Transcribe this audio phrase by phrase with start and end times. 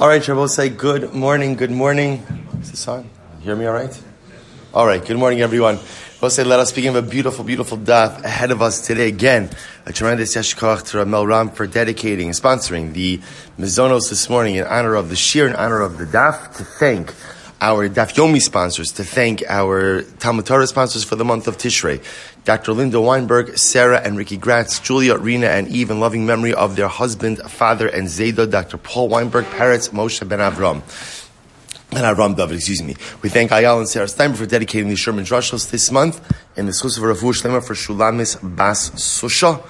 [0.00, 2.22] All right, Shabbos say good morning, good morning.
[2.62, 3.10] Is this on?
[3.42, 4.02] Hear me all right?
[4.72, 5.78] All right, good morning, everyone.
[6.22, 9.08] We'll say, let us begin with a beautiful, beautiful daf ahead of us today.
[9.08, 9.50] Again,
[9.84, 13.18] a tremendous yeshkoch to Ramel Ram for dedicating and sponsoring the
[13.58, 17.12] Mizonos this morning in honor of the Shir, in honor of the daf, to thank
[17.60, 22.02] our Daf Yomi sponsors, to thank our Talmud Torah sponsors for the month of Tishrei.
[22.44, 22.72] Dr.
[22.72, 26.88] Linda Weinberg, Sarah and Ricky Gratz, Julia, Rena, and Eve, in loving memory of their
[26.88, 28.78] husband, father, and Zayda, Dr.
[28.78, 30.82] Paul Weinberg, Peretz, Moshe Ben Avram.
[31.92, 32.94] And Avram David, excuse me.
[33.20, 36.20] We thank Ayal and Sarah Steinberg for dedicating the Sherman Drushos this month,
[36.56, 39.62] and the Schus of Shlema for Shulamis Bas Susha.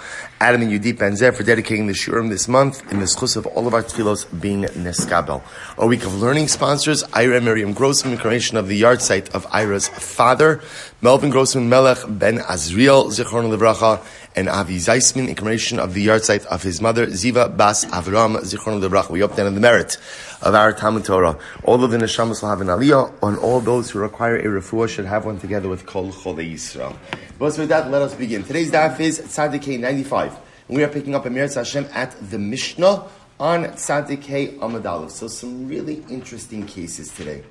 [0.43, 3.67] Adam and Yudip Banzer for dedicating the Shurim this month, and the Schus of all
[3.67, 5.43] of our tefillos being Neskabel.
[5.77, 10.63] Our week of learning sponsors, Ira Miriam Grossman, incarnation of the yahrzeit of Ira's father,
[11.03, 14.03] Melvin Grossman Melech Ben Azriel, Zichron Livracha,
[14.37, 19.11] and Avi Zeisman, incarnation of the yahrzeit of his mother, Ziva Bas Avram, Zichron Livracha.
[19.11, 19.97] We hope that in the merit
[20.43, 23.91] of our Talmud Torah, all of the neshamas will have an aliyah, and all those
[23.91, 26.97] who require a refuah should have one together with Kol Cholei Yisrael.
[27.39, 28.45] But with that, let us begin.
[28.45, 30.37] Today's daf is Tzaddik 95.
[30.69, 33.05] And we are picking up Amir Hashem at the Mishnah
[33.41, 35.11] on Tzaddik Amadalov.
[35.11, 37.43] So some really interesting cases today.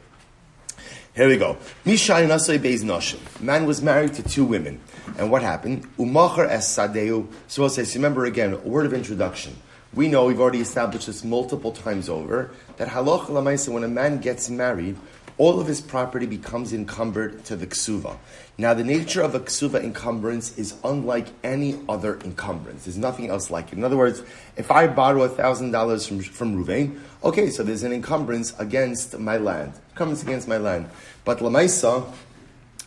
[1.19, 1.57] Here we go.
[1.83, 3.19] Misha and Asay Beis Nashim.
[3.41, 4.79] Man was married to two women.
[5.17, 5.85] And what happened?
[5.99, 7.27] Umachar es Sadeu.
[7.49, 9.53] So I'll say, remember again, a word of introduction.
[9.93, 14.49] We know, we've already established this multiple times over, that halach when a man gets
[14.49, 14.95] married,
[15.39, 18.17] all of his property becomes encumbered to the ksuva.
[18.57, 22.83] Now, the nature of a ksuva encumbrance is unlike any other encumbrance.
[22.83, 23.77] There's nothing else like it.
[23.77, 24.21] In other words,
[24.57, 29.37] if I borrow thousand dollars from from Ruvain, okay, so there's an encumbrance against my
[29.37, 30.89] land, encumbrance against my land.
[31.23, 32.11] But lamaisa,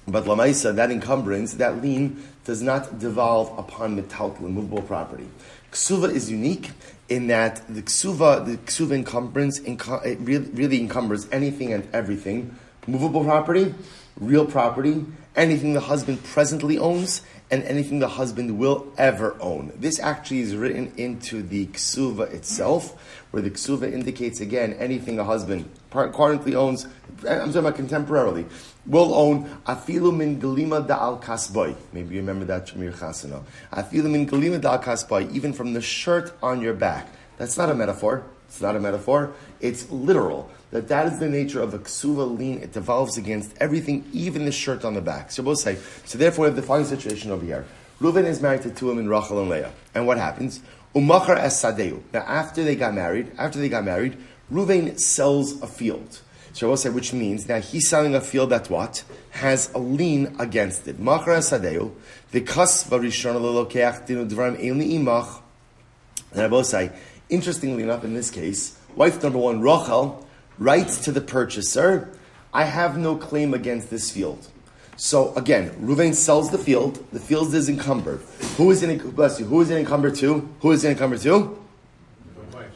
[0.07, 5.29] but lamaisa, that encumbrance, that lien, does not devolve upon metaltal, movable property.
[5.73, 6.71] Ksuva is unique
[7.09, 12.55] in that the ksuva, the ksuva encumbrance, it really, really encumbers anything and everything,
[12.87, 13.75] movable property,
[14.21, 19.73] real property, anything the husband presently owns, and anything the husband will ever own.
[19.77, 25.25] This actually is written into the ksuva itself, where the ksuva indicates again anything a
[25.25, 26.87] husband currently owns.
[27.29, 28.49] I'm talking about contemporarily.
[28.87, 31.75] Will own afilu min galima da al kasboy.
[31.93, 33.43] Maybe you remember that from your chasana.
[33.73, 37.09] Afilu min galima da al kasboy, even from the shirt on your back.
[37.39, 38.25] That's not a metaphor.
[38.49, 39.33] It's not a metaphor.
[39.61, 40.51] It's literal.
[40.73, 42.59] That that is the nature of a ksuva lien.
[42.59, 45.31] It devolves against everything, even the shirt on the back.
[45.31, 45.79] So both say.
[46.05, 47.65] So therefore, we have the following situation over here.
[48.01, 49.73] Reuven is married to two women, Rachel and Leah.
[49.95, 50.61] And what happens?
[50.95, 52.03] Umachar es sadeu.
[52.13, 54.17] Now, after they got married, after they got married,
[54.53, 56.21] Reuven sells a field.
[56.53, 60.87] So say, which means that he's selling a field that what has a lien against
[60.87, 60.99] it.
[60.99, 61.93] Machar sadeu.
[62.31, 65.41] The kasva rishon lelokeach dinu dvarim eli imach.
[66.33, 66.93] And I both say,
[67.31, 70.27] interestingly enough, in this case, wife number one, Rachel,
[70.59, 72.13] writes to the purchaser,
[72.53, 74.47] I have no claim against this field.
[75.03, 77.05] So again, Ruvain sells the field.
[77.11, 78.21] The field is encumbered.
[78.57, 79.47] Who is in bless you?
[79.47, 80.49] Who is it encumbered to?
[80.61, 81.59] Who is it encumbered to?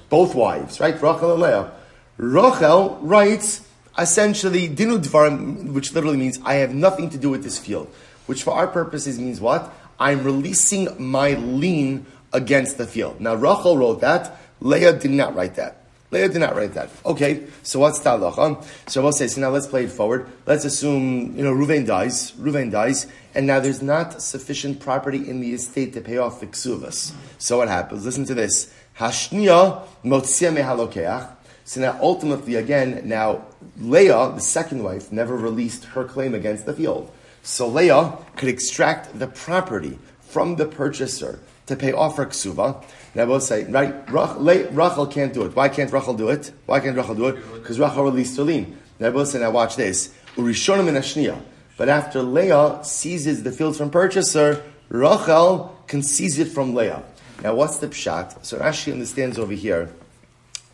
[0.09, 0.94] Both wives, right?
[0.94, 1.70] Rachel and Leah.
[2.16, 7.86] Rachel writes essentially dinu which literally means I have nothing to do with this field.
[8.26, 9.72] Which for our purposes means what?
[10.00, 13.20] I'm releasing my lien against the field.
[13.20, 14.36] Now Rachel wrote that.
[14.60, 15.85] Leah did not write that.
[16.16, 16.88] Leah did not write that.
[17.04, 18.65] Okay, so what's the halacha?
[18.88, 20.27] So we'll say, so now let's play it forward.
[20.47, 25.41] Let's assume, you know, Ruvain dies, Ruvain dies, and now there's not sufficient property in
[25.41, 27.12] the estate to pay off the ksuvas.
[27.37, 28.06] So what happens?
[28.06, 28.72] Listen to this.
[28.99, 31.32] Hashniya motzia mehalokeach.
[31.65, 33.44] So now ultimately, again, now
[33.78, 37.12] Leah, the second wife, never released her claim against the field.
[37.43, 42.82] So Leah could extract the property from the purchaser to pay off her ksuva.
[43.15, 45.54] Now both say, right, Rachel can't do it.
[45.56, 46.53] Why can't Rachel do it?
[46.66, 47.37] Why can't Rachel do it?
[47.54, 48.78] Because Rachel released her lien.
[48.99, 50.15] Now both say, now watch this.
[50.37, 51.41] Urishonim and Ashniya.
[51.77, 57.03] But after Leah seizes the fields from purchaser, Rachel can seize it from Leah.
[57.43, 58.44] Now what's the pshat?
[58.44, 59.91] So Rashi understands over here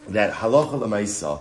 [0.08, 1.40] that halacha lemaisa,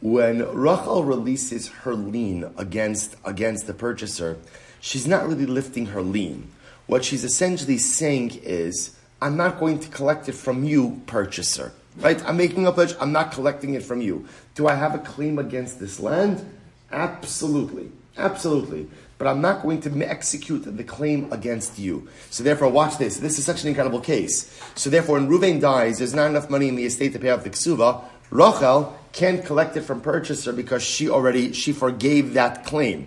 [0.00, 4.38] when Rachel releases her lien against against the purchaser,
[4.80, 6.50] she's not really lifting her lien.
[6.90, 11.70] What she's essentially saying is, I'm not going to collect it from you, purchaser.
[11.98, 12.20] Right?
[12.26, 14.26] I'm making a pledge, I'm not collecting it from you.
[14.56, 16.44] Do I have a claim against this land?
[16.90, 17.92] Absolutely.
[18.18, 18.88] Absolutely.
[19.18, 22.08] But I'm not going to execute the claim against you.
[22.30, 23.18] So therefore, watch this.
[23.18, 24.60] This is such an incredible case.
[24.74, 27.44] So therefore, when Ruvain dies, there's not enough money in the estate to pay off
[27.44, 28.02] the ksuva.
[28.30, 33.06] Rachel can't collect it from purchaser because she already, she forgave that claim.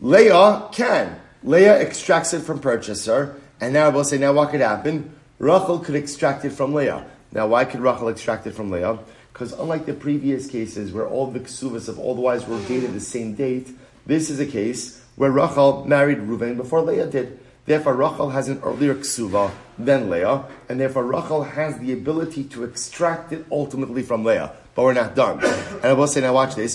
[0.00, 1.18] Leah can.
[1.42, 5.14] Leah extracts it from purchaser, and now we'll say, now what could happen?
[5.38, 7.06] Rachel could extract it from Leah.
[7.32, 8.98] Now, why could Rachel extract it from Leah?
[9.36, 12.94] because unlike the previous cases where all the ksuvas of all the wives were dated
[12.94, 13.68] the same date,
[14.06, 17.38] this is a case where Rachel married Reuven before Leah did.
[17.66, 22.64] Therefore, Rachel has an earlier ksuva than Leah, and therefore Rachel has the ability to
[22.64, 24.52] extract it ultimately from Leah.
[24.74, 25.44] But we're not done.
[25.44, 26.74] And I will say, now watch this.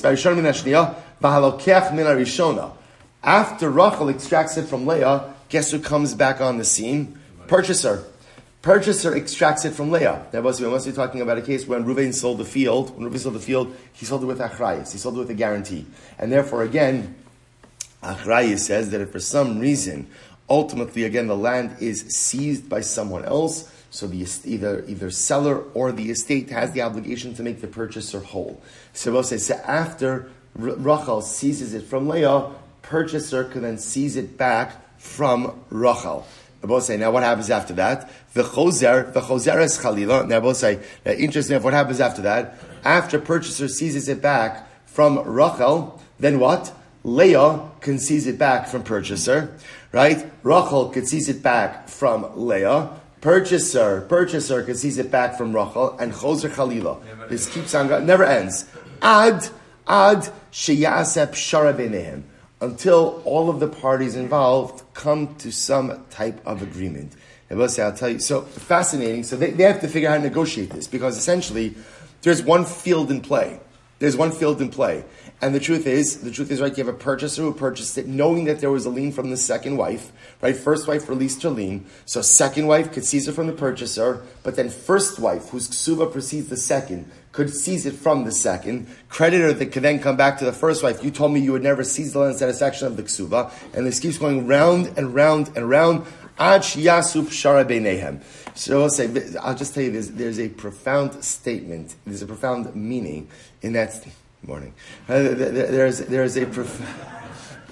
[3.23, 7.19] After Rachel extracts it from Leah, guess who comes back on the scene?
[7.47, 8.03] Purchaser.
[8.63, 10.25] Purchaser extracts it from Leah.
[10.33, 12.95] Now, we must be talking about a case when Reuven sold the field.
[12.97, 14.91] When Reuven sold the field, he sold it with achrayas.
[14.91, 15.85] He sold it with a guarantee.
[16.17, 17.15] And therefore, again,
[18.03, 20.07] achrayas says that if for some reason,
[20.49, 25.91] ultimately, again, the land is seized by someone else, so the either either seller or
[25.91, 28.61] the estate has the obligation to make the purchaser whole.
[28.93, 32.51] So we'll say, so after Rachel seizes it from Leah,
[32.81, 36.25] purchaser can then seize it back from Rachel.
[36.61, 38.11] They both say, now what happens after that?
[38.33, 40.27] The choser, the choser is chalila.
[40.27, 42.57] Now both say, now interesting enough, what happens after that?
[42.83, 46.73] After purchaser seizes it back from Rachel, then what?
[47.03, 49.57] Leah can seize it back from purchaser,
[49.91, 50.31] right?
[50.43, 52.89] Rachel can seize it back from Leah.
[53.21, 57.01] Purchaser, purchaser can seize it back from Rachel, and choser chalila.
[57.27, 58.05] This keeps on, going.
[58.05, 58.65] never ends.
[59.01, 59.49] Ad,
[59.87, 61.75] ad, sheyasep shara
[62.61, 67.13] until all of the parties involved come to some type of agreement.
[67.49, 68.19] I'll tell you.
[68.19, 69.23] So fascinating.
[69.23, 71.75] So they, they have to figure out how to negotiate this because essentially
[72.21, 73.59] there's one field in play.
[73.99, 75.03] There's one field in play.
[75.41, 78.07] And the truth is, the truth is, right, you have a purchaser who purchased it
[78.07, 80.55] knowing that there was a lien from the second wife, right?
[80.55, 84.55] First wife released her lien, so second wife could seize it from the purchaser, but
[84.55, 88.87] then first wife, whose ksuba precedes the second, could seize it from the second.
[89.09, 91.63] Creditor that could then come back to the first wife, you told me you would
[91.63, 95.51] never seize the land satisfaction of the ksuba, and this keeps going round and round
[95.55, 96.05] and round.
[96.39, 98.21] Ad yasup shara beinehem.
[98.55, 99.09] So I'll say,
[99.41, 103.29] I'll just tell you, there's, there's a profound statement, there's a profound meaning
[103.61, 104.05] in that
[104.43, 104.73] morning.
[105.07, 107.17] Uh, there's, there's a prof-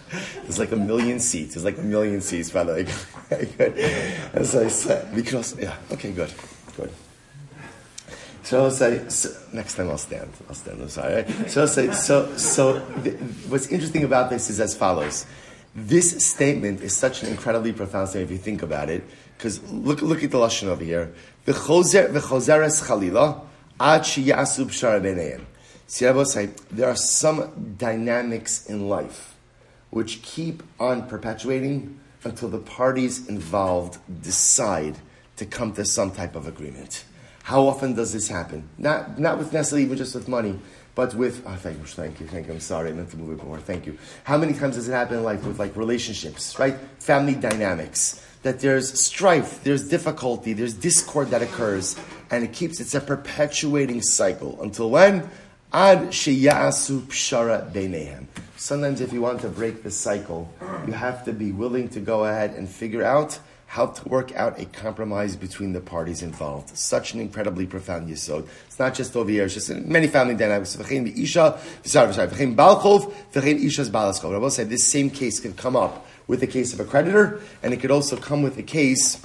[0.44, 1.54] There's like a million seats.
[1.54, 2.88] There's like a million seats, by the way.
[4.34, 6.34] As I said, also, yeah, okay, good,
[6.76, 6.92] good.
[8.50, 10.32] So I'll say, so, next time I'll stand.
[10.48, 11.18] I'll stand, I'm sorry.
[11.18, 11.52] Right?
[11.52, 12.80] So I'll say, so, so
[13.48, 15.28] what's interesting about this is as follows.
[15.76, 19.04] This statement is such an incredibly profound statement if you think about it,
[19.38, 21.14] because look, look at the Lashon over here.
[21.46, 23.42] The chozer, the chalila,
[23.80, 25.42] ad shara
[25.86, 29.36] See, I will say, there are some dynamics in life
[29.92, 34.98] which keep on perpetuating until the parties involved decide
[35.36, 37.04] to come to some type of agreement.
[37.44, 38.70] How often does this happen?
[38.78, 40.60] Not, not with necessarily even just with money,
[40.96, 43.40] but with, oh, thank you, thank you, thank you, I'm sorry, I meant to move
[43.40, 43.98] it more, thank you.
[44.24, 46.78] How many times does it happen in life with like relationships, right?
[47.00, 48.26] Family dynamics.
[48.44, 51.98] That there's strife, there's difficulty, there's discord that occurs,
[52.32, 54.62] and it keeps, it's a perpetuating cycle.
[54.62, 55.30] Until when?
[55.72, 58.26] Ad sheyasu pshara beinehem.
[58.56, 60.52] Sometimes, if you want to break the cycle,
[60.88, 64.60] you have to be willing to go ahead and figure out how to work out
[64.60, 66.76] a compromise between the parties involved.
[66.76, 68.48] Such an incredibly profound yisod.
[68.66, 70.76] It's not just over here; it's just many family dynamics.
[70.76, 74.34] V'chein isha, sorry, sorry, balchov, v'chein isha's balaskov.
[74.34, 77.42] I will say this same case could come up with the case of a creditor,
[77.62, 79.22] and it could also come with the case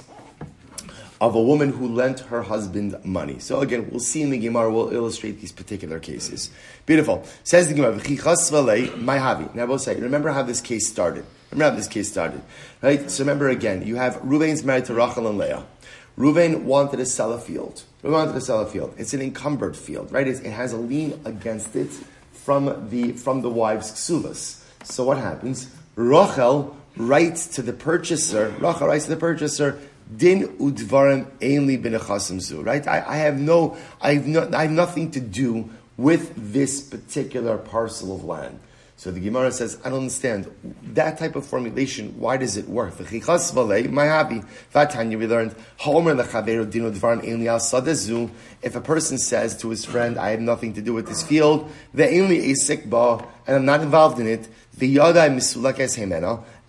[1.25, 3.39] of a woman who lent her husband money.
[3.39, 6.51] So again, we'll see in the Gemara, we'll illustrate these particular cases.
[6.85, 7.25] Beautiful.
[7.43, 9.55] Says the Gemara, my havi.
[9.55, 11.25] Now we'll say, remember how this case started.
[11.49, 12.43] Remember how this case started.
[12.83, 13.09] Right?
[13.09, 15.65] So remember again, you have Ruvain's married to Rachel and Leah.
[16.15, 17.81] Ruvain wanted to sell a field.
[18.03, 18.93] Ruvain wanted to sell a field.
[18.99, 20.27] It's an encumbered field, right?
[20.27, 21.89] It's, it has a lien against it
[22.33, 24.61] from the, from the wife's ksuvas.
[24.83, 25.71] So what happens?
[25.95, 29.79] Rachel writes to the purchaser, Rachel writes to the purchaser,
[30.15, 32.61] Din udvarim ainli b'nechasim zu.
[32.61, 32.87] Right?
[32.87, 37.57] I, I, have no, I have no, I have nothing to do with this particular
[37.57, 38.59] parcel of land.
[38.97, 40.49] So the Gemara says, I don't understand
[40.93, 42.17] that type of formulation.
[42.17, 42.97] Why does it work?
[42.99, 44.41] My happy.
[44.73, 45.53] Vatanya we learned.
[48.63, 51.69] If a person says to his friend, "I have nothing to do with this field,"
[51.93, 54.47] the only asik ba, and I'm not involved in it.
[54.77, 55.23] The yada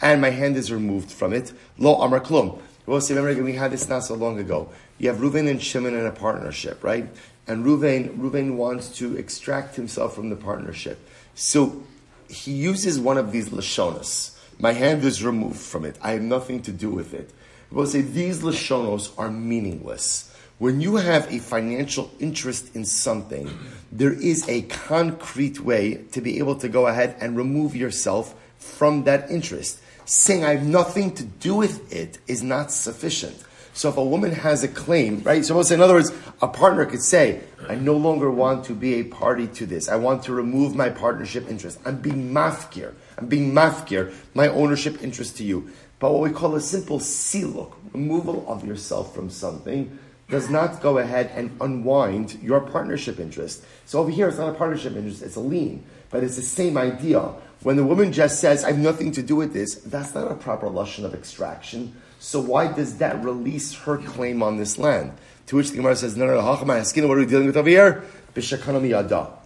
[0.03, 1.53] and my hand is removed from it.
[1.79, 2.59] Lo amar klum.
[2.87, 4.69] Well, see, remember we had this not so long ago.
[4.99, 7.09] You have Ruvain and Shimon in a partnership, right?
[7.49, 10.99] And Ruvain, Ruvain wants to extract himself from the partnership.
[11.35, 11.83] So
[12.29, 14.37] he uses one of these lashonas.
[14.59, 15.99] My hand is removed from it.
[16.01, 17.31] I have nothing to do with it.
[17.71, 20.33] We'll say these lashonos are meaningless.
[20.59, 23.51] When you have a financial interest in something,
[23.93, 29.05] there is a concrete way to be able to go ahead and remove yourself from
[29.05, 33.45] that interest saying I have nothing to do with it is not sufficient.
[33.75, 35.45] So if a woman has a claim, right?
[35.45, 36.11] So in other words,
[36.41, 39.91] a partner could say, I no longer want to be a party to this.
[39.91, 41.79] I want to remove my partnership interest.
[41.85, 42.95] I'm being mafkir.
[43.19, 45.71] I'm being mafkir, my ownership interest to you.
[45.99, 49.99] But what we call a simple siluk, removal of yourself from something,
[50.31, 53.63] does not go ahead and unwind your partnership interest.
[53.85, 55.85] So over here, it's not a partnership interest, it's a lien.
[56.11, 57.33] But it's the same idea.
[57.63, 60.35] When the woman just says, I have nothing to do with this, that's not a
[60.35, 61.95] proper lashon of extraction.
[62.19, 65.13] So why does that release her claim on this land?
[65.47, 68.05] To which the Gemara says, no, no, no, what are we dealing with over here?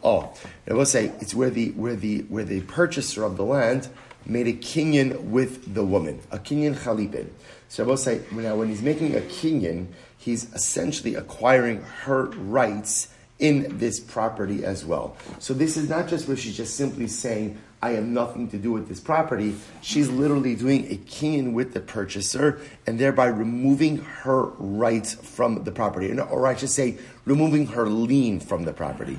[0.02, 0.32] Oh,
[0.68, 3.88] I will say it's where the where the where the purchaser of the land
[4.26, 7.28] made a kinyan with the woman, a kinyan chalipin.
[7.68, 9.86] So I will say now when he's making a kinyan,
[10.18, 15.16] he's essentially acquiring her rights in this property as well.
[15.38, 18.72] So this is not just where she's just simply saying, I have nothing to do
[18.72, 19.56] with this property.
[19.80, 25.72] She's literally doing a kinyan with the purchaser and thereby removing her rights from the
[25.72, 26.12] property.
[26.18, 29.18] Or I should say, removing her lien from the property.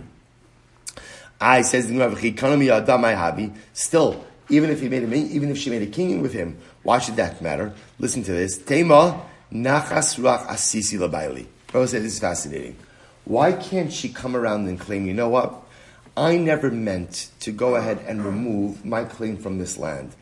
[1.40, 1.86] I says
[3.74, 7.00] still, even if he made a, even if she made a kinyan with him, why
[7.00, 7.74] should that matter?
[7.98, 8.60] Listen to this.
[8.60, 11.48] Tema nachas ruach asisi labaili.
[11.74, 12.76] I say this is fascinating.
[13.26, 15.61] Why can't she come around and claim, you know what?
[16.16, 20.14] I never meant to go ahead and remove my claim from this land.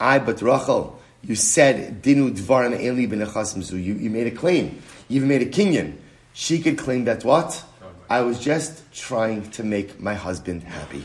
[0.00, 3.02] I, but Rachel, you said, Dinu Dvarim Eli
[3.76, 4.82] You You made a claim.
[5.08, 5.96] You even made a kinyan.
[6.32, 7.62] She could claim that what?
[8.08, 11.04] I was just trying to make my husband happy.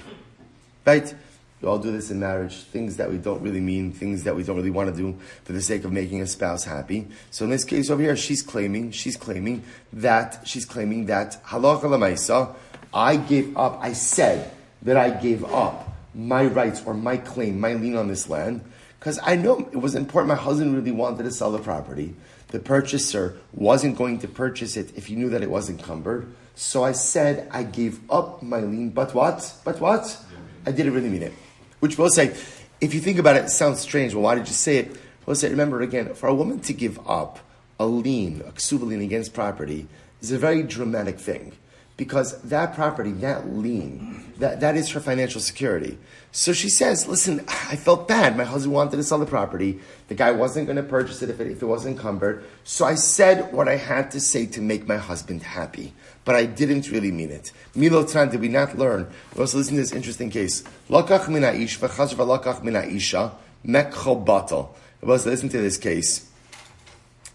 [0.85, 1.13] Right?
[1.61, 2.55] We all do this in marriage.
[2.55, 5.53] Things that we don't really mean, things that we don't really want to do for
[5.53, 7.07] the sake of making a spouse happy.
[7.31, 11.83] So in this case over here, she's claiming, she's claiming that, she's claiming that halacha
[11.83, 12.55] lamaisa,
[12.93, 17.73] I gave up, I said that I gave up my rights or my claim, my
[17.73, 18.63] lien on this land,
[18.99, 20.29] because I know it was important.
[20.29, 22.15] My husband really wanted to sell the property.
[22.49, 26.33] The purchaser wasn't going to purchase it if he knew that it was encumbered.
[26.55, 29.53] So I said I gave up my lien, but what?
[29.63, 30.17] But what?
[30.65, 31.33] I didn't really mean it.
[31.79, 32.35] Which will say,
[32.81, 34.13] if you think about it, it sounds strange.
[34.13, 34.97] Well, why did you say it?
[35.25, 37.39] We'll say, remember again, for a woman to give up
[37.79, 39.87] a lien, a ksuva lien against property,
[40.21, 41.53] is a very dramatic thing.
[41.99, 45.97] Because that property, that lien, that, that is her financial security.
[46.31, 48.37] So she says, listen, I felt bad.
[48.37, 49.81] My husband wanted to sell the property.
[50.07, 52.45] The guy wasn't going to purchase it if, it if it wasn't encumbered.
[52.63, 55.93] So I said what I had to say to make my husband happy.
[56.23, 57.51] But I didn't really mean it.
[57.75, 59.05] Milotan, did we not learn?
[59.35, 60.63] We also listen to this interesting case.
[60.89, 63.33] Lakach mina ish, v'chazr v'lakach mina isha,
[63.65, 64.69] mekcho batal.
[65.01, 66.31] Listen to this case.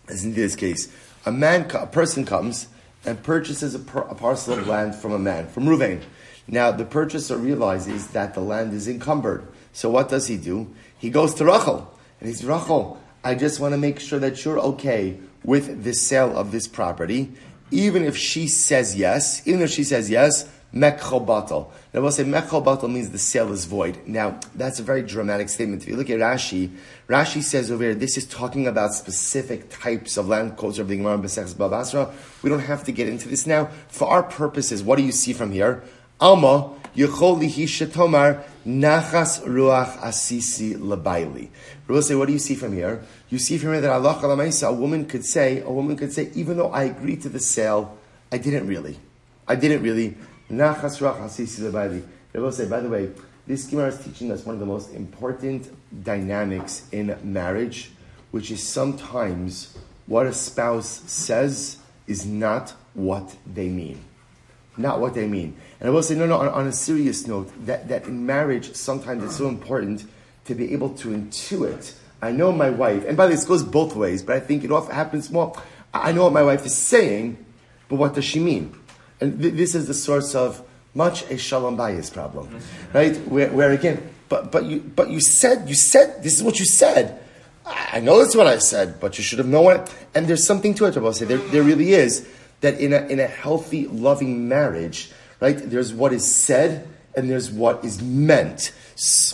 [0.09, 0.90] Listen to this case.
[1.26, 2.68] A man, a person comes
[3.04, 6.02] and purchases a, per, a parcel of land from a man, from Ruvain.
[6.46, 9.46] Now, the purchaser realizes that the land is encumbered.
[9.73, 10.75] So what does he do?
[10.99, 11.92] He goes to Rachel.
[12.20, 16.37] And he's, Rachel, I just want to make sure that you're okay with the sale
[16.37, 17.32] of this property.
[17.70, 21.71] Even if she says yes, even if she says yes, mekhobatal.
[21.93, 23.99] Now we'll say mekhobatal means the sale is void.
[24.07, 25.83] Now, that's a very dramatic statement.
[25.83, 26.71] If you look at Rashi,
[27.09, 30.97] Rashi says over here, this is talking about specific types of land culture of the
[30.97, 32.12] Gemara Babasra.
[32.43, 33.71] We don't have to get into this now.
[33.88, 35.83] For our purposes, what do you see from here?
[36.21, 41.49] Alma Yechol Lihi Shetomar Nachas Ruach Asisi Labaili.
[41.87, 43.02] We'll say, what do you see from here?
[43.28, 46.57] You see from here that Allah a woman could say, a woman could say, even
[46.57, 47.99] though I agreed to the sale,
[48.33, 48.99] I didn't really.
[49.47, 50.16] I didn't really.
[50.50, 53.10] Nachas They will say, by the way,
[53.46, 55.70] this Gemara is teaching us one of the most important
[56.04, 57.90] dynamics in marriage,
[58.30, 64.00] which is sometimes what a spouse says is not what they mean
[64.76, 65.56] not what they mean.
[65.80, 68.74] And I will say, no, no, on, on, a serious note, that, that in marriage,
[68.74, 70.04] sometimes it's so important
[70.46, 71.94] to be able to intuit.
[72.20, 74.64] I know my wife, and by the way, this goes both ways, but I think
[74.64, 75.54] it often happens more.
[75.92, 77.44] I know what my wife is saying,
[77.88, 78.74] but what does she mean?
[79.21, 80.62] And th- this is the source of
[80.94, 82.61] much a shalom bayis problem,
[82.92, 83.16] right?
[83.28, 86.64] Where, where again, but, but, you, but you said, you said, this is what you
[86.64, 87.21] said.
[87.66, 89.94] I know that's what I said, but you should have known it.
[90.14, 91.25] And there's something to it, I will say.
[91.25, 92.28] There, there really is
[92.61, 97.50] that in a, in a healthy, loving marriage, right, there's what is said and there's
[97.50, 98.73] what is meant.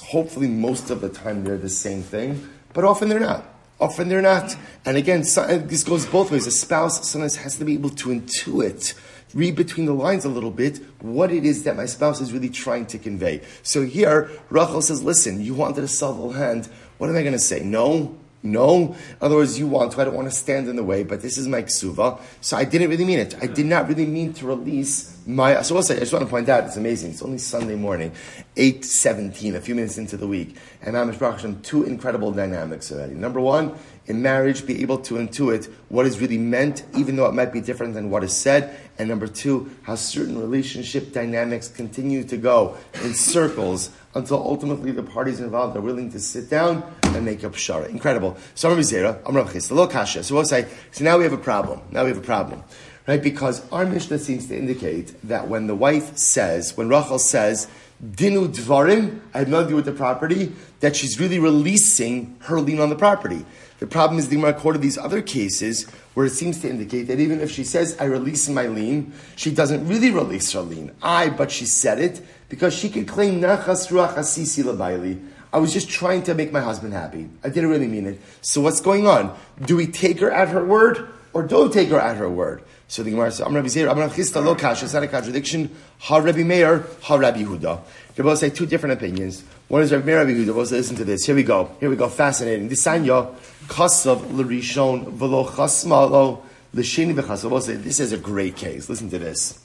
[0.04, 3.44] Hopefully, most of the time they're the same thing, but often they're not.
[3.80, 4.54] Often they're not.
[4.84, 6.46] And again, uh, this goes both ways.
[6.46, 8.94] A spouse sometimes has to be able to intuit,
[9.34, 12.50] read between the lines a little bit, what it is that my spouse is really
[12.50, 13.42] trying to convey.
[13.62, 16.68] So here, Rachel says, listen, you wanted to sell the land.
[16.98, 17.60] What am I going to say?
[17.60, 18.16] No?
[18.42, 18.94] No.
[18.94, 21.20] In other words, you want to, I don't want to stand in the way, but
[21.20, 22.20] this is my ksuva.
[22.40, 23.34] So I didn't really mean it.
[23.42, 26.48] I did not really mean to release my, so also, I just want to point
[26.48, 27.10] out, it's amazing.
[27.10, 28.12] It's only Sunday morning,
[28.56, 30.56] 8.17, a few minutes into the week.
[30.80, 33.14] And I'm Baruch two incredible dynamics already.
[33.14, 33.74] Number one,
[34.06, 37.60] in marriage, be able to intuit what is really meant, even though it might be
[37.60, 38.76] different than what is said.
[39.00, 45.02] And number two, how certain relationship dynamics continue to go in circles until ultimately the
[45.02, 47.88] parties involved are willing to sit down and make up shara.
[47.88, 48.36] Incredible.
[48.54, 50.22] So I'm Zera, I'm Rav Chis, Kasha.
[50.22, 51.80] So we'll say, so now we have a problem.
[51.90, 52.62] Now we have a problem.
[53.08, 53.22] Right?
[53.22, 57.68] Because our Mishnah seems to indicate that when the wife says, when Rachel says,
[58.04, 62.60] Dinu Dvarim, I have nothing to do with the property, that she's really releasing her
[62.60, 63.46] lien on the property.
[63.78, 67.20] The problem is the Gemara quoted these other cases where it seems to indicate that
[67.20, 70.92] even if she says, I release my lien, she doesn't really release her lien.
[71.02, 75.24] I, but she said it because she could claim Nachas Ruach Labaili.
[75.52, 77.28] I was just trying to make my husband happy.
[77.42, 78.20] I didn't really mean it.
[78.40, 79.36] So what's going on?
[79.64, 82.62] Do we take her at her word or don't take her at her word?
[82.86, 85.08] So the Gemara says, I'm Rabbi Zera, I'm Rabbi Chisda, lo kash, it's not a
[85.08, 85.74] contradiction.
[86.00, 87.80] Ha Rabbi Meir, ha Rabbi Huda.
[88.20, 89.42] They both say two different opinions.
[89.68, 90.52] One is Rabbi Meir, Rabbi Huda.
[90.52, 91.24] Both listen to this.
[91.24, 91.74] Here we go.
[91.80, 92.06] Here we go.
[92.10, 92.68] Fascinating.
[92.68, 93.34] Disanya,
[93.66, 96.42] kasav l'rishon, v'lo chasmalo,
[96.74, 97.62] v'chasav.
[97.62, 98.90] Say, this is a great case.
[98.90, 99.58] Listen to this.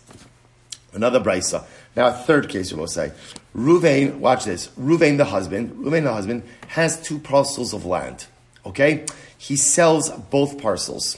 [0.93, 1.65] Another brisa.
[1.97, 3.11] Now a third case, we will say.
[3.53, 4.67] Ruvain, watch this.
[4.79, 8.25] Ruvain the husband, Ruvain the husband, has two parcels of land.
[8.65, 9.05] Okay?
[9.37, 11.17] He sells both parcels.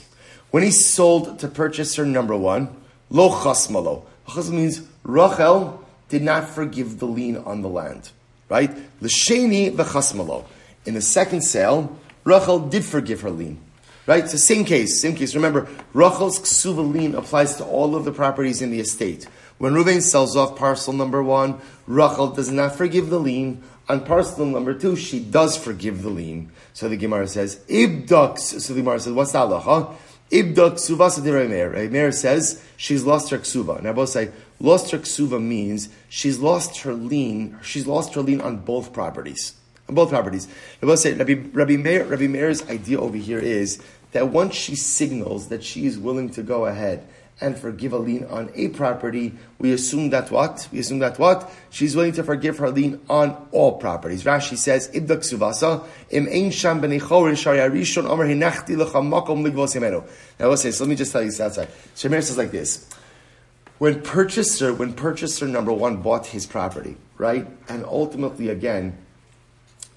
[0.50, 2.76] When he sold to purchaser number one,
[3.10, 4.06] lo chasmalo.
[4.26, 8.10] Chasmal means Rachel did not forgive the lien on the land.
[8.48, 8.70] Right?
[9.00, 10.44] L'sheni v'chasmalo.
[10.86, 13.60] In the second sale, Rachel did forgive her lien.
[14.06, 14.24] Right?
[14.24, 15.00] It's the same case.
[15.00, 15.34] Same case.
[15.34, 19.26] Remember, Rachel's ksuva lien applies to all of the properties in the estate.
[19.58, 23.62] When Reuven sells off parcel number one, Rachel does not forgive the lien.
[23.88, 26.50] On parcel number two, she does forgive the lien.
[26.72, 28.60] So the Gemara says, Ibdux.
[28.60, 29.94] So the Gemara says, what's the halacha?
[30.30, 31.90] Ibda ksuva Meir.
[31.90, 33.84] Meir says she's lost her ksuva.
[33.84, 37.58] I both say lost her ksuva means she's lost her lien.
[37.62, 39.54] She's lost her lien on both properties.
[39.88, 40.48] On both properties.
[40.82, 42.04] I both say Rabbi, Rabbi Meir.
[42.04, 46.42] Rabbi Meir's idea over here is that once she signals that she is willing to
[46.42, 47.06] go ahead
[47.40, 50.68] and forgive a lien on a property, we assume that what?
[50.72, 51.50] We assume that what?
[51.70, 54.24] She's willing to forgive her lien on all properties.
[54.24, 57.44] Rashi says, Ibdak suvasa, im ein sham ligvos.
[60.40, 61.68] Now let's say, so let me just tell you this outside.
[61.94, 62.88] Shemir says like this.
[63.78, 67.46] When purchaser, when purchaser number one bought his property, right?
[67.68, 68.98] And ultimately again,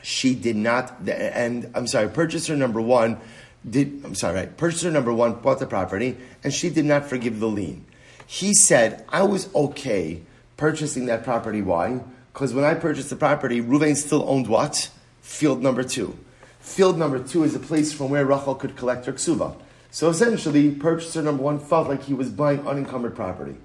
[0.04, 3.20] she did not, and I'm sorry, purchaser number one
[3.68, 4.58] did, I'm sorry, right?
[4.58, 7.86] Purchaser number one bought the property and she did not forgive the lien.
[8.26, 10.22] He said, I was okay
[10.58, 11.62] purchasing that property.
[11.64, 12.02] Why?
[12.34, 14.92] Because when I purchased the property, Ruvain still owned what?
[15.22, 16.18] Field number two.
[16.60, 19.56] Field number two is a place from where Rachel could collect her ksuva.
[19.90, 23.56] So essentially, purchaser number one felt like he was buying unencumbered property.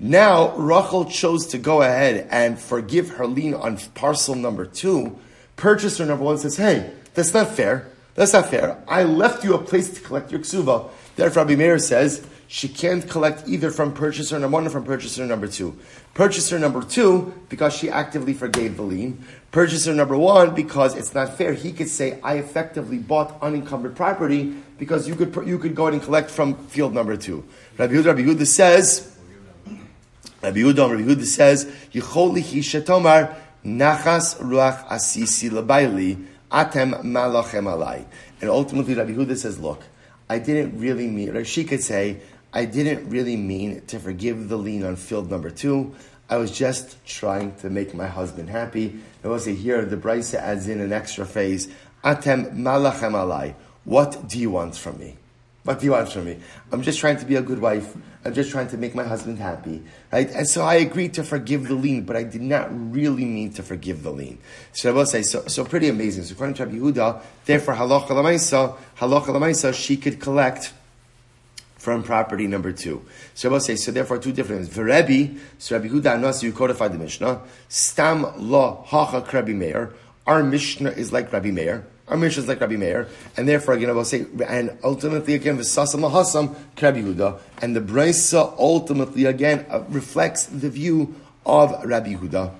[0.00, 5.18] Now, Rachel chose to go ahead and forgive her lien on parcel number two.
[5.56, 7.88] Purchaser number one says, hey, that's not fair.
[8.14, 8.82] That's not fair.
[8.86, 10.90] I left you a place to collect your ksuva.
[11.16, 15.26] Therefore, Rabbi Meir says she can't collect either from purchaser number one or from purchaser
[15.26, 15.76] number two.
[16.14, 19.24] Purchaser number two, because she actively forgave the lien.
[19.50, 21.52] Purchaser number one, because it's not fair.
[21.54, 25.94] He could say, I effectively bought unencumbered property because you could, you could go ahead
[25.94, 27.44] and collect from field number two.
[27.78, 29.17] Rabbi Yehuda, Rabbi Yehuda says,
[30.40, 38.04] Rabbi Yehuda, Rabbi Yehuda says, Yicholi Hishatomar, Nachas Ruach Asisi Labaili, Atem malachem alai.
[38.40, 39.82] And ultimately, Rabbi Huda says, look,
[40.28, 42.20] I didn't really mean, or she could say,
[42.52, 45.94] I didn't really mean to forgive the lien on field number two.
[46.30, 48.90] I was just trying to make my husband happy.
[49.22, 51.68] And we'll say here, the Brisa adds in an extra phrase,
[52.04, 53.54] Atem malachem alai.
[53.84, 55.16] What do you want from me?
[55.68, 56.38] What do you want from me?
[56.72, 57.94] I'm just trying to be a good wife.
[58.24, 59.84] I'm just trying to make my husband happy.
[60.10, 60.30] Right?
[60.30, 63.62] And so I agreed to forgive the lien, but I did not really mean to
[63.62, 64.38] forgive the lien.
[64.72, 66.24] So I will say, so, so pretty amazing.
[66.24, 70.72] So according to Rabbi Yehuda, therefore, halacha lamaisa, halacha lamaisa, she could collect
[71.76, 73.04] from property number two.
[73.34, 74.70] So I will say, so therefore two different.
[74.70, 77.42] Verebi, so Rabbi Yehuda knows you codified the Mishnah.
[77.68, 79.92] Stam lo hacha Rabbi Meir.
[80.26, 81.84] Our Mishnah is like Rabbi Meir.
[82.08, 85.58] Our mission is like Rabbi Meir, and therefore again I will say, and ultimately again
[85.58, 92.14] v'sasam lahasam Rabbi Yehuda, and the Brisa ultimately again uh, reflects the view of Rabbi
[92.14, 92.54] Yehuda.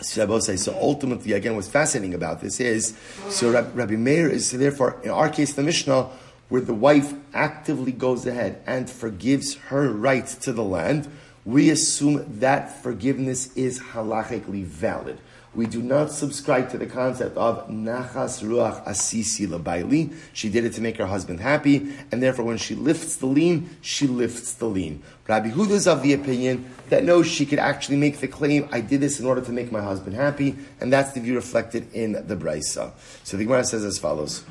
[0.00, 2.96] So so ultimately again, what's fascinating about this is,
[3.28, 6.08] so Rabbi Meir is so therefore in our case the Mishnah,
[6.48, 11.08] where the wife actively goes ahead and forgives her right to the land.
[11.44, 15.18] we assume that forgiveness is halachically valid.
[15.54, 20.14] We do not subscribe to the concept of nachas ruach asisi labaili.
[20.32, 23.68] She did it to make her husband happy, and therefore when she lifts the lien,
[23.82, 25.02] she lifts the lien.
[25.28, 28.80] Rabbi Huda is of the opinion that no, she could actually make the claim, I
[28.80, 32.12] did this in order to make my husband happy, and that's the view reflected in
[32.12, 32.92] the Brisa.
[33.22, 34.44] So the Gemara says as follows.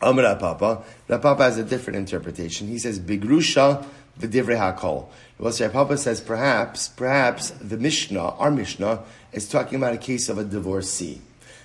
[0.00, 0.84] Amr Papa.
[1.06, 2.68] Papa has a different interpretation.
[2.68, 3.84] He says, Bigrusha
[4.18, 5.08] v'divrei hakol.
[5.38, 10.28] Well, so Papa says, perhaps, perhaps the Mishnah, our Mishnah, is talking about a case
[10.28, 11.20] of a divorcee.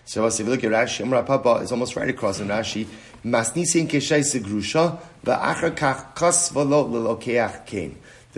[0.05, 2.86] So if you look at Rashi, Amr Papa is almost right across in Rashi.
[3.23, 3.29] The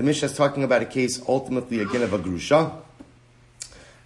[0.04, 2.72] Mishnah is talking about a case ultimately again of a grusha.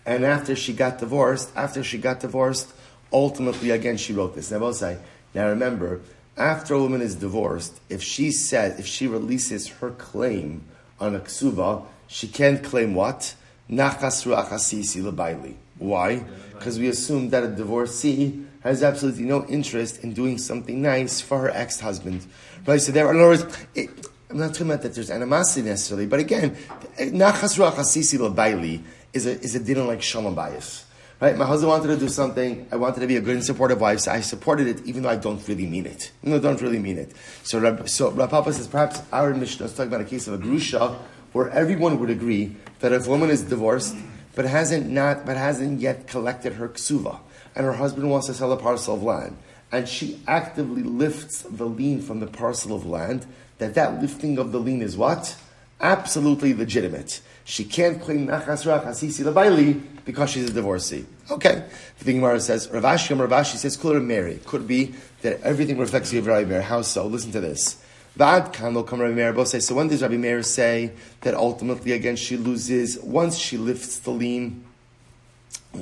[0.06, 2.74] And after she got divorced, after she got divorced,
[3.12, 4.50] ultimately again she wrote this.
[4.50, 4.98] Now, say,
[5.36, 6.02] now remember,
[6.38, 10.64] after a woman is divorced, if she says, if she releases her claim
[11.00, 13.36] on a ksuva, she can't claim what?
[13.70, 15.56] Nachasru achasisi lebaili.
[15.78, 16.24] Why?
[16.52, 21.40] Because we assume that a divorcee has absolutely no interest in doing something nice for
[21.40, 22.26] her ex-husband.
[22.66, 22.82] Right?
[22.82, 23.90] So there, in other words, it,
[24.30, 26.58] I'm not talking about that there's animosity necessarily, but again,
[26.98, 28.82] nachasru achasisi lebaili
[29.14, 30.84] is a, is a dinner like shalom bayis.
[31.22, 31.38] Right?
[31.38, 32.66] My husband wanted to do something.
[32.72, 35.10] I wanted to be a good and supportive wife, so I supported it, even though
[35.10, 36.12] I don't really mean it.
[36.26, 37.12] I don't really mean it.
[37.44, 40.36] So, Rab, so Rav Papa says perhaps our Mishnah is talking about a case of
[40.36, 40.98] a grusha
[41.34, 43.98] where everyone would agree that if a woman is divorced
[44.34, 47.20] but hasn't not but hasn't yet collected her ksuva,
[47.54, 49.36] and her husband wants to sell a parcel of land,
[49.74, 53.26] and she actively lifts the lien from the parcel of land,
[53.58, 55.36] that that lifting of the lien is what?
[55.82, 57.20] Absolutely legitimate.
[57.50, 61.04] She can't claim nachas rach asisi lebaili because she's a divorcee.
[61.32, 61.66] Okay.
[61.98, 64.40] The Gemara says, Rav Ashi Rav Ashi says, Kula Mary.
[64.46, 66.62] Could be that everything reflects you of Rabbi Meir.
[66.62, 67.08] How so?
[67.08, 67.82] Listen to this.
[68.16, 69.62] Vad kan lo come Rabbi Meir both say.
[69.62, 74.12] So when does Rabbi Meir say that ultimately again she loses once she lifts the
[74.12, 74.64] lien?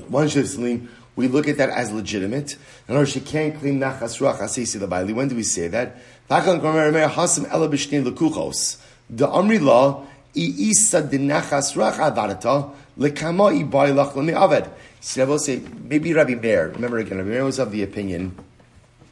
[0.07, 2.53] Once she lifts the lien, we look at that as legitimate.
[2.87, 5.13] In other words, she can't claim nachas ruach asisi lebaili.
[5.13, 5.97] When do we say that?
[6.29, 8.81] Vakan come Rabbi Meir hasim ela b'shnei lekuchos.
[9.09, 10.05] The Amri law
[14.99, 16.69] So I maybe Rabbi Meir.
[16.69, 18.37] Remember again, Rabbi Meir was of the opinion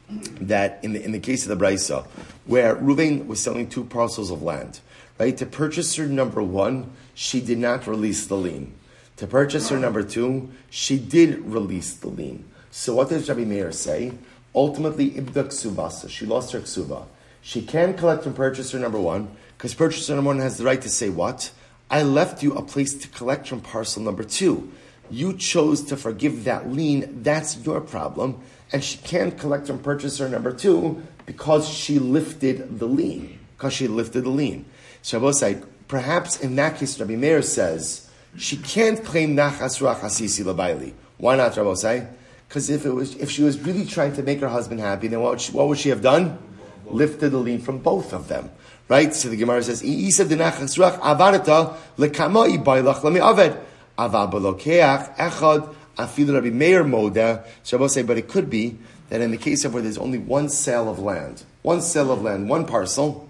[0.08, 2.06] that in the, in the case of the Brisa,
[2.44, 4.78] where Ruvain was selling two parcels of land,
[5.18, 5.36] right?
[5.36, 8.72] To purchaser number one, she did not release the lien.
[9.16, 12.44] To purchaser number two, she did release the lien.
[12.70, 14.12] So what does Rabbi Meir say?
[14.54, 16.08] Ultimately, ibda ksubasa.
[16.08, 17.06] She lost her ksuba.
[17.42, 20.88] She can collect from purchaser number one, because purchaser number one has the right to
[20.88, 21.50] say what?
[21.90, 24.72] I left you a place to collect from parcel number two.
[25.10, 27.22] You chose to forgive that lien.
[27.22, 28.40] That's your problem
[28.72, 33.38] and she can't collect from purchaser number two because she lifted the lien.
[33.56, 34.64] Because she lifted the lien.
[35.02, 40.00] So Rabbi say, perhaps in that case, Rabbi Meir says she can't claim nachas ruach
[40.00, 40.94] hasisi labaili.
[41.18, 42.06] Why not, Rabbi say?
[42.48, 45.20] Because if it was, if she was really trying to make her husband happy, then
[45.20, 46.38] what would she, what would she have done?
[46.86, 48.50] Lifted the lien from both of them.
[48.88, 49.12] Right?
[49.14, 53.58] So the Gemara says, "Isa denachas ruach avarata lekamoi bailach lami aved
[53.98, 57.44] aval belokeach echad Afilu Rabbi Meir Moda.
[57.62, 58.76] So I say, but it could be
[59.08, 62.22] that in the case of where there's only one sale of land, one sale of
[62.22, 63.28] land, one parcel,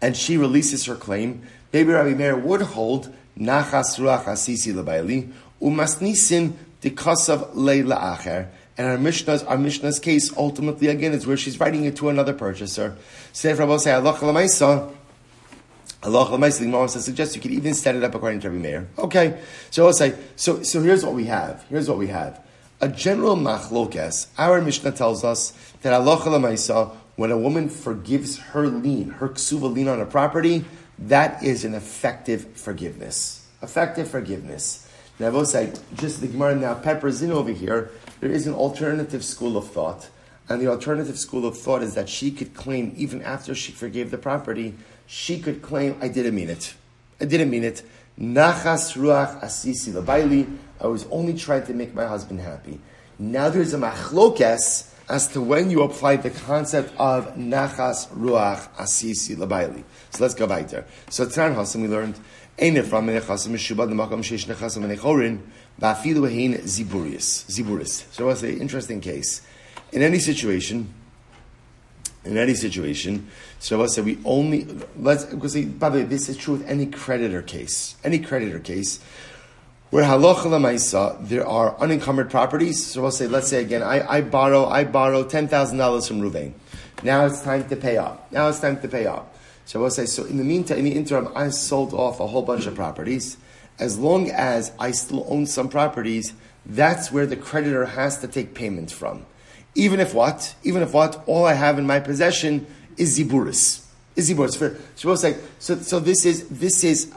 [0.00, 6.54] and she releases her claim, maybe Rabbi Meir would hold Nachas Ruach Asisi Lebaili, Umasnisin
[6.82, 8.48] Dikasav Leila Acher.
[8.78, 12.34] And our Mishnah's, our Mishnah's case ultimately again is where she's writing it to another
[12.34, 12.96] purchaser.
[13.32, 14.92] Say, Rabbi say, Allah
[16.02, 18.88] Allah Gemara suggests you could even set it up according to Rabbi Meir.
[18.98, 21.64] Okay, so I'll say, so, so here's what we have.
[21.68, 22.40] Here's what we have.
[22.80, 28.66] A general machlokes, our Mishnah tells us that Allah Lamaisa, when a woman forgives her
[28.66, 30.66] lien, her ksuva lien on a property,
[30.98, 33.48] that is an effective forgiveness.
[33.62, 34.86] Effective forgiveness.
[35.18, 38.54] Now, I will say, just the Gemara now peppers in over here, there is an
[38.54, 40.08] alternative school of thought.
[40.48, 44.10] And the alternative school of thought is that she could claim, even after she forgave
[44.10, 44.74] the property,
[45.06, 46.74] she could claim, I didn't mean it.
[47.20, 47.82] I didn't mean it.
[48.18, 50.56] Nachas ruach asisi labaili.
[50.80, 52.80] I was only trying to make my husband happy.
[53.18, 59.36] Now there's a machlokes as to when you apply the concept of nachas ruach asisi
[59.36, 59.84] labaili.
[60.10, 60.86] So let's go back there.
[61.10, 62.18] So Tran Hasim we learned
[62.58, 65.40] Eine from Menechasim Meshubad Makam Sheish Nechasim Menechorin
[65.80, 67.46] Ba'afilu Hein Ziburius.
[67.46, 68.10] Ziburis.
[68.12, 69.42] So it's an interesting case.
[69.92, 70.92] In any situation,
[72.24, 73.28] in any situation.
[73.58, 74.66] So I said we only
[74.98, 77.96] let's because by the way, this is true with any creditor case.
[78.04, 79.00] Any creditor case
[79.90, 82.84] where halacha there are unencumbered properties.
[82.84, 86.20] So I'll say, let's say again, I, I borrow I borrow ten thousand dollars from
[86.20, 86.52] Ruvain.
[87.02, 88.30] Now it's time to pay up.
[88.32, 89.34] Now it's time to pay up.
[89.64, 92.26] So I will say, so in the meantime, in the interim, I sold off a
[92.26, 93.36] whole bunch of properties.
[93.78, 96.32] As long as I still own some properties,
[96.64, 99.26] that's where the creditor has to take payment from.
[99.74, 100.54] Even if what?
[100.64, 101.22] Even if what?
[101.26, 103.84] All I have in my possession is ziburis.
[104.16, 104.56] Is ziburis.
[104.56, 107.12] For, so, so, this is, this is,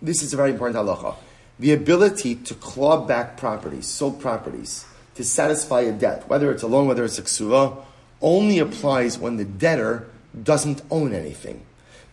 [0.00, 1.16] this is a very important halacha.
[1.58, 6.66] The ability to claw back properties, sold properties, to satisfy a debt, whether it's a
[6.66, 7.82] loan, whether it's a ksuva,
[8.20, 10.08] only applies when the debtor
[10.42, 11.62] doesn't own anything.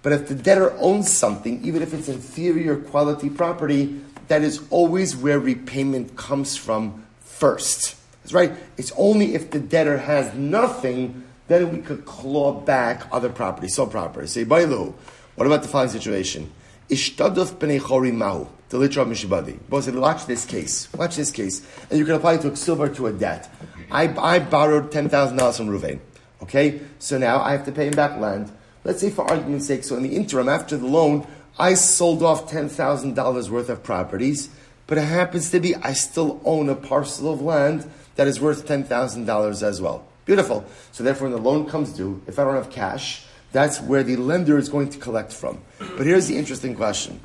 [0.04, 5.16] But if the debtor owns something, even if it's inferior quality property, that is always
[5.16, 7.96] where repayment comes from first.
[8.22, 8.52] That's right.
[8.78, 13.92] It's only if the debtor has nothing, then we could claw back other property, sold
[13.92, 14.28] property.
[14.28, 14.94] Say, Bailu,
[15.36, 16.52] what about the following situation?
[16.90, 18.48] Ishtaduf b'nei chori mahu.
[18.70, 19.60] The litra mishibadi.
[19.70, 20.92] Both said, watch this case.
[20.94, 21.66] Watch this case.
[21.90, 23.50] And you can apply it to a silver to a debt.
[23.92, 26.00] I, I borrowed $10,000 from Ruvain.
[26.42, 26.82] Okay?
[27.00, 28.52] So now I have to pay him back land.
[28.84, 31.26] Let's say for argument's sake, so in the interim, after the loan,
[31.58, 34.50] I sold off $10,000 worth of properties,
[34.88, 38.68] but it happens to be I still own a parcel of land that is worth
[38.68, 40.06] $10,000 as well.
[40.26, 40.66] Beautiful.
[40.92, 44.16] So therefore, when the loan comes due, if I don't have cash, that's where the
[44.16, 45.62] lender is going to collect from.
[45.78, 47.20] But here's the interesting question.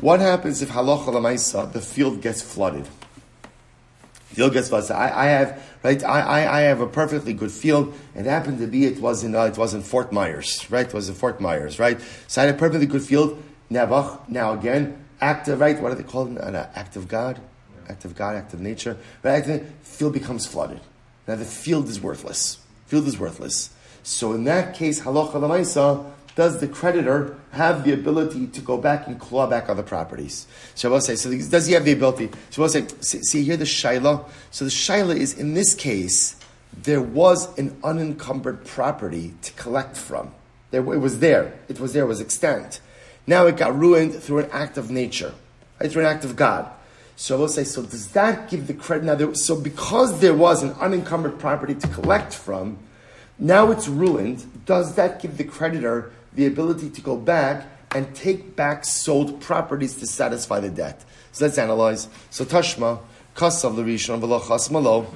[0.00, 2.88] What happens if halacha lamaisa, the field gets flooded?
[4.34, 4.90] Field gets flooded.
[4.90, 7.94] I, I have, right, I, I, I, have a perfectly good field.
[8.16, 10.86] It happened to be, it was in, uh, it was in Fort Myers, right?
[10.86, 12.00] It was in Fort Myers, right?
[12.26, 13.40] So I had a perfectly good field.
[13.70, 15.80] Now, now again, active, right?
[15.80, 16.36] What are they called?
[16.36, 17.40] An act of God?
[17.88, 18.96] Act of God, act of nature.
[19.22, 19.44] Right?
[19.44, 20.80] The field becomes flooded.
[21.28, 22.58] Now the field is worthless.
[22.86, 23.70] Field is worthless.
[24.02, 29.20] So in that case, halacha does the creditor have the ability to go back and
[29.20, 30.46] claw back other properties?
[30.74, 32.30] Shabbos say, so does he have the ability?
[32.50, 34.28] Shabbos say, see here the shaila.
[34.50, 36.36] So the shaila is in this case,
[36.82, 40.34] there was an unencumbered property to collect from.
[40.72, 41.54] There, it was there.
[41.68, 42.02] It was there.
[42.02, 42.80] It was extant.
[43.26, 45.32] Now it got ruined through an act of nature,
[45.80, 45.90] right?
[45.90, 46.68] through an act of God.
[47.16, 49.04] So we'll say, so does that give the credit?
[49.04, 52.78] Now, there, so because there was an unencumbered property to collect from,
[53.38, 54.64] now it's ruined.
[54.66, 59.96] Does that give the creditor the ability to go back and take back sold properties
[59.96, 61.04] to satisfy the debt?
[61.32, 62.08] So let's analyze.
[62.30, 63.00] So Tashma,
[63.34, 65.06] Kasav Larishon, Velachas Malo.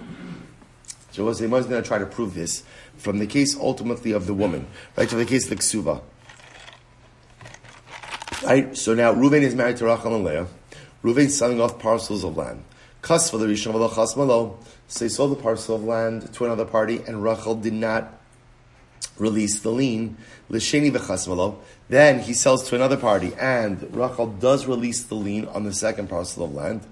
[1.12, 2.62] So say, going to try to prove this
[2.96, 5.08] from the case ultimately of the woman, right?
[5.08, 6.00] To the case of the Ksuva.
[8.44, 8.76] Right?
[8.76, 10.46] So now Reuven is married to Rachel and Leah.
[11.02, 12.62] Reuven selling off parcels of land.
[13.02, 14.58] Kas for the Rishon Velachas Malo.
[14.86, 18.17] So he sold the parcel of land to another party, and Rachel did not
[19.18, 20.16] release the lien.
[20.48, 21.56] L'sheni v'chasmalo.
[21.88, 26.08] Then he sells to another party, and Rachel does release the lien on the second
[26.08, 26.82] parcel of land.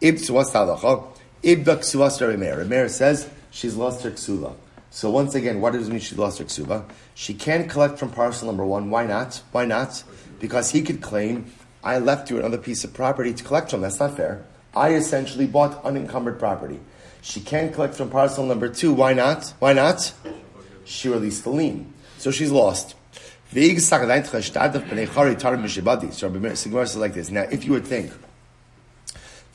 [0.00, 1.06] Ib what's halacha?
[1.42, 2.64] Ib ksuva Meir.
[2.64, 4.54] Meir says she's lost her ksuva.
[4.90, 6.84] So once again, what does it mean she lost her ksuva?
[7.14, 8.90] She can't collect from parcel number one.
[8.90, 9.42] Why not?
[9.52, 10.02] Why not?
[10.40, 13.80] Because he could claim I left you another piece of property to collect from.
[13.80, 14.44] That's not fair.
[14.74, 16.78] I essentially bought unencumbered property.
[17.22, 18.92] She can't collect from parcel number two.
[18.92, 19.54] Why not?
[19.58, 20.12] Why not?
[20.90, 21.92] She released the lien.
[22.18, 22.96] So she's lost.
[23.52, 23.74] So Rabbi
[26.52, 27.30] Sigmar says like this.
[27.30, 28.12] Now, if you would think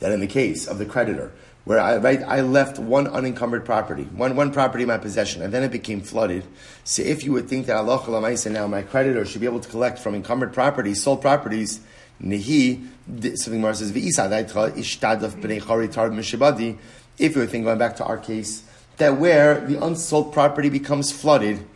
[0.00, 1.32] that in the case of the creditor,
[1.64, 5.52] where I, right, I left one unencumbered property, one, one property in my possession, and
[5.52, 6.44] then it became flooded.
[6.84, 9.98] So if you would think that Allah now my creditor should be able to collect
[9.98, 11.80] from encumbered properties, sold properties,
[12.22, 12.86] Nehi,
[13.36, 13.96] something more says, if
[17.34, 18.62] you were thinking, going back to our case,
[18.96, 21.66] that where the unsold property becomes flooded,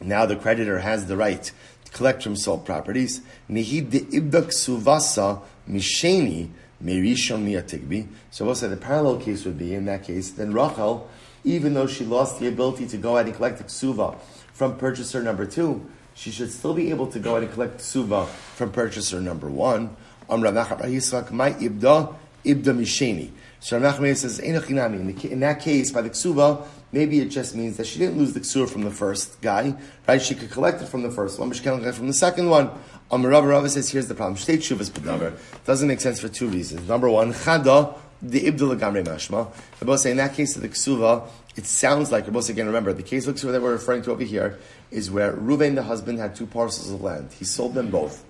[0.00, 1.50] now the creditor has the right
[1.84, 3.20] to collect from sold properties.
[3.50, 6.50] Suvasa misheni
[6.82, 8.08] merishon miatigbi.
[8.30, 11.08] So say the parallel case would be, in that case, then Rachel,
[11.44, 14.18] even though she lost the ability to go ahead and collect the ksuva
[14.52, 18.26] from purchaser number two, she should still be able to go ahead and collect suva
[18.26, 19.96] from purchaser number one.
[20.28, 23.30] my ibda ibda misheni.
[23.60, 27.98] So Rav says, in that case, by the ksuva, maybe it just means that she
[27.98, 29.74] didn't lose the ksuva from the first guy,
[30.08, 30.20] right?
[30.20, 32.14] She could collect it from the first one, but she can't collect it from the
[32.14, 32.70] second one.
[33.10, 34.36] Um, Rav Rav says, here's the problem.
[34.36, 36.88] State shuvas pedavar doesn't make sense for two reasons.
[36.88, 39.50] Number one, chada the ibdul gamre mashma.
[39.80, 42.66] Rabbi say in that case of the ksuva, it sounds like Rabbi again.
[42.66, 44.58] Remember the case of ksuva that we're referring to over here
[44.90, 47.32] is where Ruvain the husband had two parcels of land.
[47.38, 48.24] He sold them both.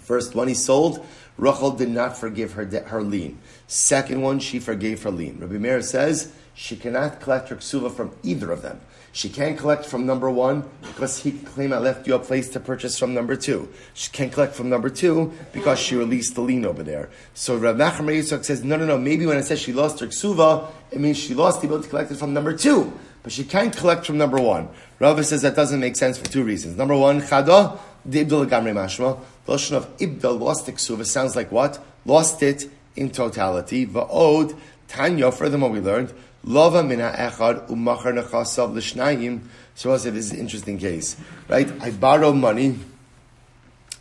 [0.00, 1.04] First one he sold,
[1.36, 3.38] Rachel did not forgive her, de- her lien.
[3.68, 5.38] Second one, she forgave her lien.
[5.40, 8.80] Rabbi Meir says she cannot collect her ksuva from either of them.
[9.12, 12.60] She can't collect from number one because he claimed I left you a place to
[12.60, 13.70] purchase from number two.
[13.94, 17.08] She can't collect from number two because she released the lien over there.
[17.32, 20.06] So Rav Nachman Yitzchak says, no, no, no, maybe when it says she lost her
[20.08, 22.92] ksuva, it means she lost the ability to collect it from number two.
[23.22, 24.68] But she can't collect from number one.
[24.98, 26.76] Rav says that doesn't make sense for two reasons.
[26.76, 29.18] Number one, chada, the ibdal gamri mashma.
[29.46, 31.82] The of ibdal lost the ksuva sounds like what?
[32.04, 33.86] Lost it in totality.
[33.86, 34.56] Va'od,
[34.88, 36.12] Tanya, furthermore we learned,
[36.44, 39.40] Lova mina echad umachar nechasav l'shnayim.
[39.74, 41.16] So I said this is an interesting case,
[41.48, 41.70] right?
[41.82, 42.78] I borrow money.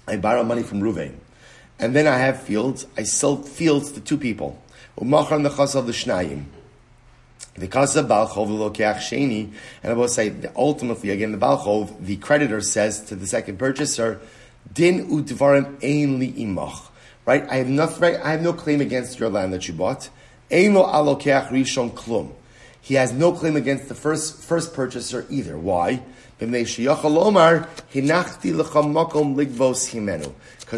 [0.08, 1.16] I borrow money from Ruvain,
[1.80, 2.86] and then I have fields.
[2.96, 4.62] I sell fields to two people.
[5.00, 6.46] Umachar nechasav l'shnayim.
[7.56, 12.62] The kasa balchov lokeach sheni, and I will say ultimately again the balchov, the creditor
[12.62, 14.20] says to the second purchaser,
[14.72, 16.90] din udvarim ein li imach.
[17.26, 18.02] Right, I have.
[18.02, 20.10] Right, I have no claim against your land that you bought.
[20.48, 20.66] He
[22.94, 25.58] has no claim against the first first purchaser either.
[25.58, 26.04] Why?
[26.38, 26.86] Because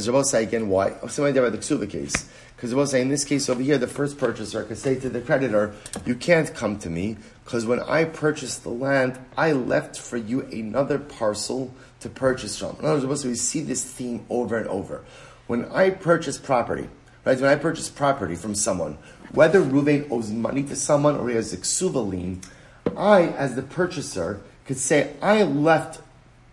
[0.07, 0.93] Rabbi say again, why?
[1.07, 2.29] Somebody by the Ksuva case.
[2.55, 5.73] Because in this case over here, the first purchaser could say to the creditor,
[6.05, 10.41] "You can't come to me because when I purchased the land, I left for you
[10.41, 15.01] another parcel to purchase from." In other words, we see this theme over and over.
[15.47, 16.89] When I purchase property,
[17.25, 17.39] right?
[17.39, 18.97] When I purchase property from someone,
[19.31, 22.41] whether Ruvain owes money to someone or he has a ksuva lien,
[22.95, 26.01] I, as the purchaser, could say, I left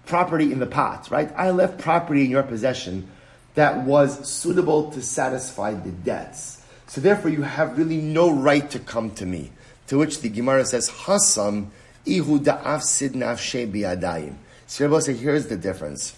[0.06, 1.32] property in the pot, right?
[1.36, 3.08] I left property in your possession
[3.54, 6.62] that was suitable to satisfy the debts.
[6.86, 9.50] So therefore, you have really no right to come to me.
[9.88, 11.68] To which the Gemara says, Hasam
[12.04, 14.34] ihu da'af da'afsid nafshe bi'adayim.
[14.66, 16.16] So Rabbi say, here's the difference.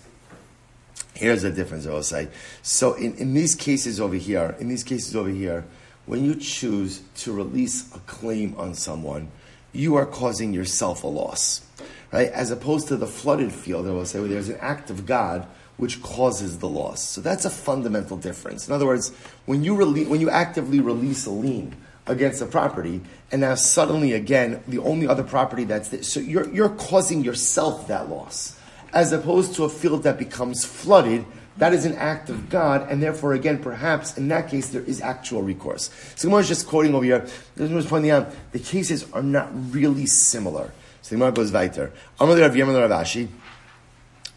[1.17, 2.29] Here's the difference, I will say.
[2.61, 5.65] So in, in these cases over here, in these cases over here,
[6.05, 9.31] when you choose to release a claim on someone,
[9.73, 11.67] you are causing yourself a loss,
[12.13, 12.29] right?
[12.29, 15.47] As opposed to the flooded field, I will say, where there's an act of God
[15.79, 17.03] which causes the loss.
[17.03, 18.69] So that's a fundamental difference.
[18.69, 19.11] In other words,
[19.47, 21.75] when you rele- when you actively release a lien
[22.07, 23.01] against a property,
[23.33, 27.89] and now suddenly again the only other property that's there, so you're you're causing yourself
[27.89, 28.56] that loss,
[28.97, 31.27] as opposed to a field that becomes flooded
[31.59, 35.01] that is an act of God, and therefore, again, perhaps in that case, there is
[35.01, 35.91] actual recourse.
[36.15, 37.27] So Gemara is just quoting over here.
[37.55, 40.73] The Gemara is pointing out the cases are not really similar.
[41.01, 41.93] So the Gemara goes weiter.
[42.21, 43.29] Amar Rav Yemer Rav Ashi.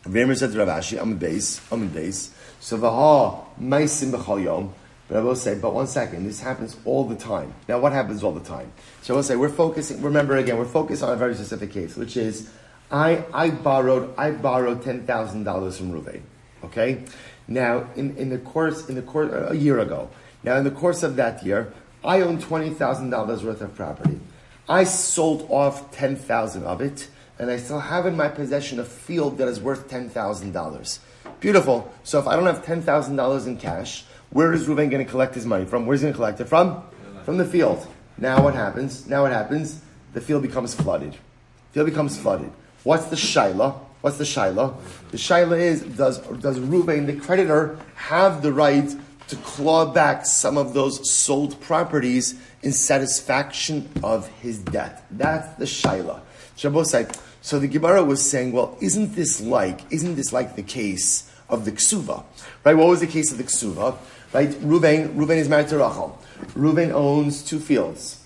[0.05, 2.33] Rav Yemer said to Rav Ashi, I'm in base, I'm in base.
[2.61, 4.73] So vaha maisim b'chal yom.
[5.09, 7.53] But I will say, but one second, this happens all the time.
[7.67, 8.71] Now, what happens all the time?
[9.01, 11.97] So I will say, we're focusing, remember again, we're focused on a very specific case,
[11.97, 12.49] which is,
[12.91, 16.21] I, I borrowed, I borrowed $10,000 from Ruvain.
[16.63, 17.03] Okay,
[17.47, 20.09] now in, in the course in the course a year ago.
[20.43, 21.73] Now in the course of that year,
[22.03, 24.19] I own twenty thousand dollars worth of property.
[24.67, 28.85] I sold off ten thousand of it, and I still have in my possession a
[28.85, 30.99] field that is worth ten thousand dollars.
[31.39, 31.91] Beautiful.
[32.03, 35.09] So if I don't have ten thousand dollars in cash, where is Reuven going to
[35.09, 35.85] collect his money from?
[35.85, 36.83] Where's he going to collect it from?
[37.23, 37.87] From the field.
[38.17, 39.07] Now what happens?
[39.07, 39.81] Now what happens?
[40.13, 41.13] The field becomes flooded.
[41.13, 42.51] The field becomes flooded.
[42.83, 43.79] What's the shaila?
[44.01, 44.75] What's the shaila?
[45.11, 48.89] The shaila is does does Ruvain, the creditor, have the right
[49.27, 55.03] to claw back some of those sold properties in satisfaction of his debt?
[55.11, 56.21] That's the shaila.
[56.57, 57.19] Shabbosai.
[57.41, 61.65] So the Gemara was saying, well, isn't this like isn't this like the case of
[61.65, 62.23] the ksuva?
[62.63, 62.75] Right?
[62.75, 63.97] What was the case of the ksuva?
[64.33, 64.49] Right?
[64.49, 66.17] Ruvain, Ruvain is married to Rachel.
[66.53, 68.23] Ruvain owns two fields,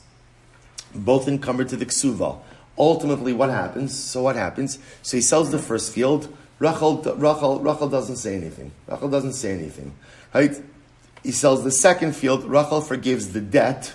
[0.93, 2.39] both encumbered to the ksuva.
[2.77, 3.97] Ultimately, what happens?
[3.97, 4.79] So what happens?
[5.01, 6.35] So he sells the first field.
[6.59, 8.71] Rachel, Rachel, Rachel doesn't say anything.
[8.87, 9.93] Rachel doesn't say anything,
[10.33, 10.59] right?
[11.23, 12.45] He sells the second field.
[12.45, 13.93] Rachel forgives the debt,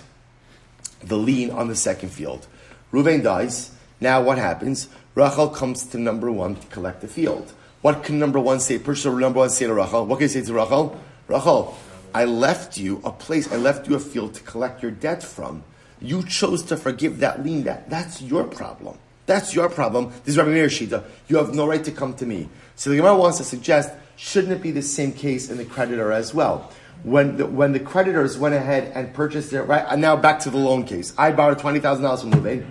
[1.01, 2.47] the lien on the second field.
[2.91, 3.71] Ruvain dies.
[4.01, 4.87] Now what happens?
[5.15, 7.51] Rachel comes to number one to collect the field.
[7.81, 8.77] What can number one say?
[8.77, 10.05] Purchaser number one say to Rachel?
[10.05, 10.99] What can he say to Rachel?
[11.27, 11.77] Rachel,
[12.13, 13.51] I left you a place.
[13.51, 15.63] I left you a field to collect your debt from.
[16.01, 17.63] You chose to forgive that lien.
[17.63, 18.97] That that's your problem.
[19.25, 20.11] That's your problem.
[20.23, 21.03] This is Rabbi Meir Shita.
[21.27, 22.49] You have no right to come to me.
[22.75, 26.11] So the Gemara wants to suggest, shouldn't it be the same case in the creditor
[26.11, 26.71] as well?
[27.03, 30.49] When the, when the creditors went ahead and purchased it, right, and now back to
[30.49, 31.13] the loan case.
[31.17, 32.65] I borrowed twenty thousand dollars from Ruvain.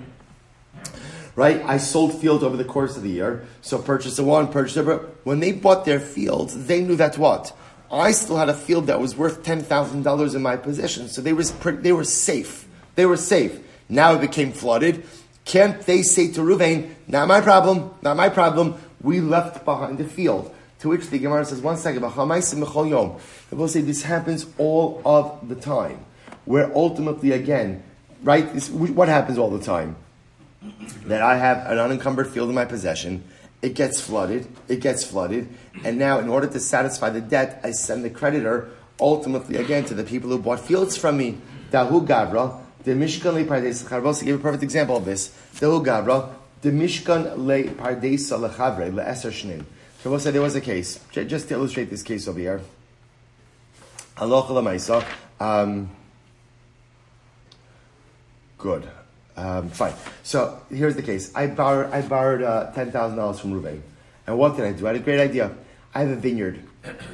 [1.37, 3.47] Right, I sold fields over the course of the year.
[3.61, 5.09] So purchased purchaser one, purchased purchaser.
[5.23, 7.57] When they bought their fields, they knew that what
[7.91, 11.09] I still had a field that was worth ten thousand dollars in my possession.
[11.09, 12.68] So they was they were safe.
[12.99, 13.61] They were safe.
[13.89, 15.05] Now it became flooded.
[15.45, 20.05] Can't they say to Ruvain, not my problem, not my problem, we left behind the
[20.05, 20.53] field.
[20.81, 23.17] To which the Gemara says, one second, the
[23.53, 26.05] will say this happens all of the time.
[26.45, 27.85] Where ultimately, again,
[28.25, 29.95] right, this, what happens all the time?
[31.07, 33.23] That I have an unencumbered field in my possession,
[33.63, 35.49] it gets flooded, it gets flooded,
[35.85, 38.71] and now in order to satisfy the debt, I send the creditor
[39.01, 41.39] ultimately again to the people who bought fields from me.
[41.71, 45.31] Dahu Gavra, the Mishkan le Pardes Charvos gave a perfect example of this.
[45.55, 46.31] Dahu Gavra,
[46.63, 49.65] the Mishkan le Pardes Lechavre le Eser Shnin.
[50.03, 51.01] Charvos said there was a case.
[51.13, 52.61] Just to illustrate this case over here.
[54.17, 55.05] Halacha Lamaisa.
[55.41, 55.91] Um,
[58.57, 58.89] good.
[59.37, 59.95] Um, fine.
[60.25, 61.33] So here's the case.
[61.35, 63.81] I borrowed, I borrowed uh, ten thousand dollars from Ruvain,
[64.27, 64.87] and what did I do?
[64.87, 65.53] I had a great idea.
[65.95, 66.65] I have a vineyard.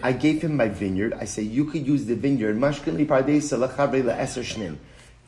[0.02, 1.12] I gave him my vineyard.
[1.14, 2.56] I say you could use the vineyard.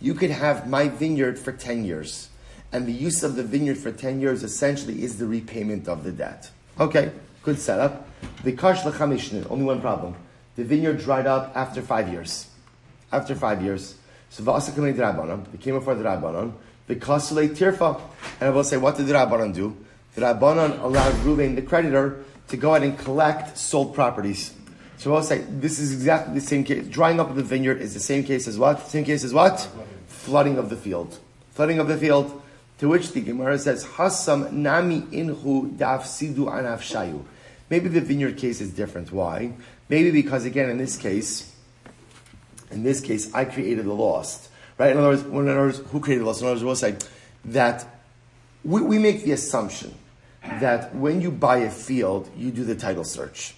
[0.01, 2.28] You could have my vineyard for ten years,
[2.72, 6.12] and the use of the vineyard for ten years essentially is the repayment of the
[6.12, 6.51] debt.
[6.78, 8.09] Okay, good setup.
[8.44, 10.14] The kash Only one problem:
[10.57, 12.49] the vineyard dried up after five years.
[13.12, 13.94] After five years,
[14.30, 16.53] so they came before the rabbanon
[16.86, 18.01] the kasule tirfa.
[18.40, 19.76] And I will say, what did the Rabbanan do?
[20.14, 24.55] The Rabbanan allowed Reuben, the creditor, to go ahead and collect sold properties.
[24.99, 26.86] So I will say, this is exactly the same case.
[26.86, 28.88] Drying up of the vineyard is the same case as what?
[28.88, 29.68] Same case as what?
[30.09, 31.18] Flooding of the field.
[31.53, 32.42] Flooding of the field.
[32.78, 37.24] To which the Gemara says, Hasam nami inhu daf sidu anaf shayu.
[37.68, 39.12] Maybe the vineyard case is different.
[39.12, 39.53] Why?
[39.88, 41.55] Maybe because again, in this case,
[42.70, 44.49] in this case, I created the lost.
[44.78, 44.92] Right?
[44.92, 46.40] In other words, in other words who created the lost?
[46.40, 46.97] In other words, we'll say
[47.47, 47.86] that
[48.64, 49.94] we, we make the assumption
[50.42, 53.55] that when you buy a field, you do the title search.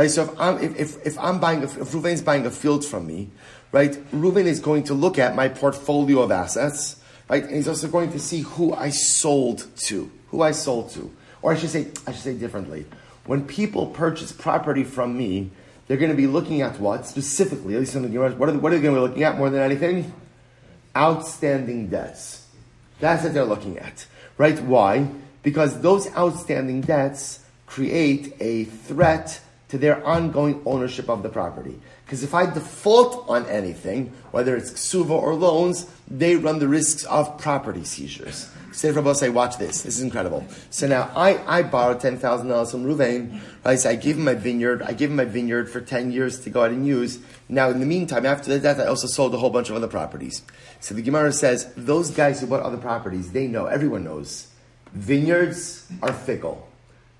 [0.00, 0.10] Right?
[0.10, 3.06] So if I'm, if, if, if I'm buying, if, if Ruvain's buying a field from
[3.06, 3.28] me,
[3.70, 6.96] right, Ruvain is going to look at my portfolio of assets,
[7.28, 7.44] right?
[7.44, 11.14] And he's also going to see who I sold to, who I sold to.
[11.42, 12.86] Or I should say, I should say differently.
[13.26, 15.50] When people purchase property from me,
[15.86, 17.74] they're going to be looking at what specifically?
[17.74, 19.50] At least in the what are, what are they going to be looking at more
[19.50, 20.10] than anything?
[20.96, 22.46] outstanding debts.
[23.00, 24.06] That's what they're looking at,
[24.38, 24.58] right?
[24.62, 25.08] Why?
[25.42, 31.80] Because those outstanding debts create a threat to their ongoing ownership of the property.
[32.04, 37.04] Because if I default on anything, whether it's ksuva or loans, they run the risks
[37.04, 38.50] of property seizures.
[38.72, 39.82] Say for say, watch this.
[39.82, 40.44] This is incredible.
[40.70, 43.40] So now I, I borrowed ten thousand dollars from Ruvain.
[43.64, 43.78] Right?
[43.78, 44.82] So I gave him my vineyard.
[44.82, 47.18] I gave him my vineyard for ten years to go out and use.
[47.48, 50.42] Now in the meantime, after that, I also sold a whole bunch of other properties.
[50.78, 53.66] So the Gemara says those guys who bought other properties, they know.
[53.66, 54.48] Everyone knows.
[54.92, 56.68] Vineyards are fickle.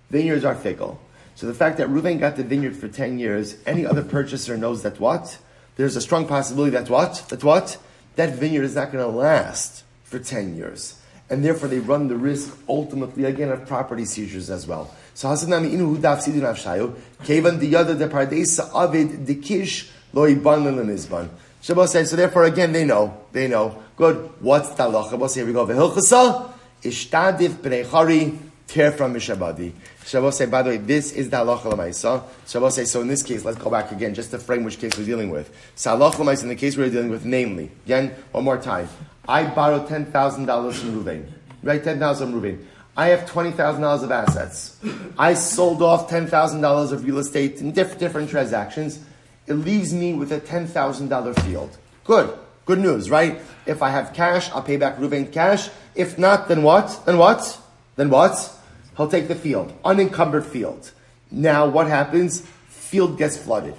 [0.08, 1.00] Vineyards are fickle.
[1.40, 4.82] So the fact that Ruvain got the vineyard for ten years, any other purchaser knows
[4.82, 5.38] that what?
[5.76, 7.24] There's a strong possibility that what?
[7.30, 7.78] That what?
[8.16, 12.16] That vineyard is not going to last for ten years and therefore they run the
[12.16, 14.94] risk ultimately again of property seizures as well.
[15.14, 20.64] So Hasanami inu hudaf sidin avshayo, kevan other the pardesa avid the kish lo iban
[20.64, 21.30] lemizban.
[21.62, 23.82] Shabbos says, so therefore again they know, they know.
[23.96, 24.30] Good.
[24.40, 25.34] What's the halacha?
[25.34, 25.66] Here we go.
[25.66, 29.72] V'hilchasa ishtadif b'nei tear from mishabadi.
[30.10, 32.24] Shabbos say, by the way, this is the halacha l'maisa.
[32.44, 34.98] Shabbos say, so in this case, let's go back again, just to frame which case
[34.98, 35.54] we're dealing with.
[35.76, 38.88] So halacha l'maisa in the case we're dealing with, namely, again, one more time.
[39.28, 41.30] I thousand dollars from Ruvain.
[41.62, 42.64] Right, ten thousand from Ruvain.
[42.96, 44.80] I have twenty thousand dollars of assets.
[45.16, 48.98] I sold off ten thousand dollars of real estate in diff- different transactions.
[49.46, 51.78] It leaves me with a ten thousand dollar field.
[52.02, 52.36] Good,
[52.66, 53.40] good news, right?
[53.64, 55.70] If I have cash, I'll pay back Ruvain cash.
[55.94, 57.00] If not, then what?
[57.06, 57.60] Then what?
[57.94, 58.56] Then what?
[59.00, 60.90] He'll take the field, unencumbered field.
[61.30, 62.42] Now, what happens?
[62.68, 63.74] Field gets flooded.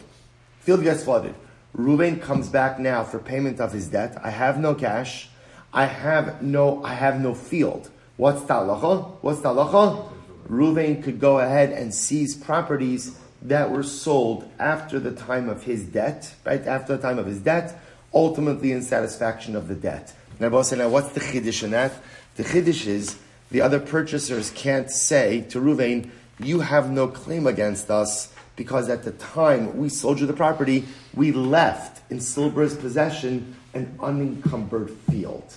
[0.62, 1.36] Field gets flooded.
[1.78, 4.18] Ruvain comes back now for payment of his debt.
[4.24, 5.30] I have no cash.
[5.72, 7.92] I have no, I have no field.
[8.18, 9.12] What's talacha?
[9.22, 10.12] What's talacha?
[10.50, 15.84] Ruvain could go ahead and seize properties that were sold after the time of his
[15.84, 16.66] debt, right?
[16.66, 17.80] After the time of his debt,
[18.12, 20.16] ultimately in satisfaction of the debt.
[20.40, 21.94] Now, now what's the chiddush in that?
[22.38, 23.18] The chiddush is
[23.52, 29.04] the other purchasers can't say to Ruvain, you have no claim against us because at
[29.04, 35.54] the time we sold you the property, we left in Silber's possession an unencumbered field.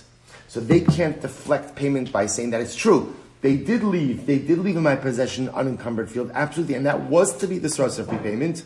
[0.47, 3.15] So they can't deflect payment by saying that it's true.
[3.41, 7.01] They did leave, they did leave in my possession an unencumbered field, absolutely, and that
[7.01, 8.63] was to be the source of repayment.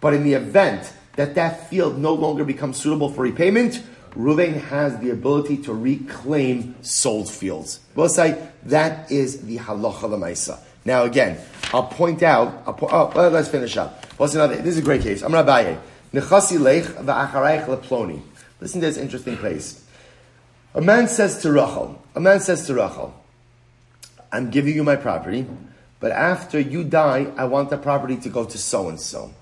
[0.00, 3.82] But in the event that that field no longer becomes suitable for repayment,
[4.14, 7.80] Ruvain has the ability to reclaim sold fields.
[7.94, 10.58] We'll say that is the halacha lemaisa.
[10.84, 11.38] Now again,
[11.72, 12.62] I'll point out.
[12.66, 14.04] I'll po- oh, let's finish up.
[14.16, 14.56] What's another?
[14.56, 15.22] This is a great case.
[15.22, 15.78] I'm Rabbaye.
[16.12, 18.20] Nechasi lech va'acharayich leploni.
[18.60, 19.84] Listen to this interesting place.
[20.74, 23.14] A man says to Rachel, a man says to Rachel,
[24.30, 25.46] I'm giving you my property,
[26.00, 29.32] but after you die, I want the property to go to so and so.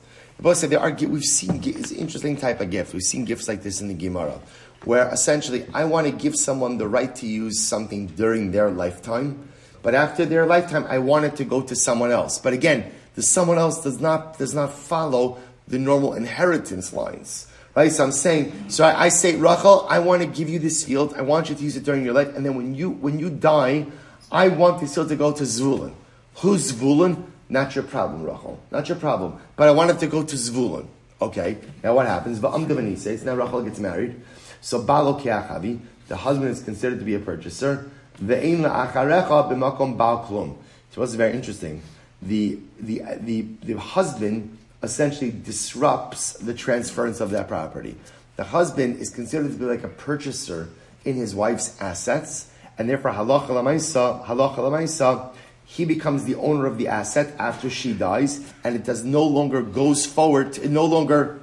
[0.40, 2.94] Both said there are we've seen it's an interesting type of gift.
[2.94, 4.40] We've seen gifts like this in the Gemara,
[4.84, 9.48] where essentially I want to give someone the right to use something during their lifetime,
[9.82, 12.38] but after their lifetime, I want it to go to someone else.
[12.38, 17.46] But again, the someone else does not does not follow the normal inheritance lines.
[17.74, 17.92] Right?
[17.92, 21.14] So I'm saying, so I, I, say, Rachel, I want to give you this field.
[21.14, 22.34] I want you to use it during your life.
[22.34, 23.86] And then when you when you die,
[24.30, 25.94] I want this field to go to Zvulun.
[26.36, 27.26] Who's Zvulun?
[27.48, 28.60] Not your problem, Rachel.
[28.70, 29.40] Not your problem.
[29.56, 30.86] But I want it to go to Zvulun.
[31.22, 31.58] Okay.
[31.82, 32.38] Now what happens?
[32.38, 34.20] Va'am says now Rachel gets married.
[34.60, 37.90] So Balo Kiachavi, the husband is considered to be a purchaser.
[38.18, 40.56] The Ve'in la'acharecha b'makom ba'al klum.
[40.90, 41.82] So what's very interesting.
[42.20, 47.96] The, the, the, the husband essentially disrupts the transference of that property.
[48.36, 50.68] The husband is considered to be like a purchaser
[51.04, 55.32] in his wife's assets, and therefore halacha lamaisa, halacha
[55.64, 59.62] he becomes the owner of the asset after she dies, and it does no longer
[59.62, 60.58] goes forward.
[60.58, 61.38] it no longer,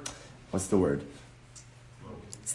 [0.50, 1.02] what's the word?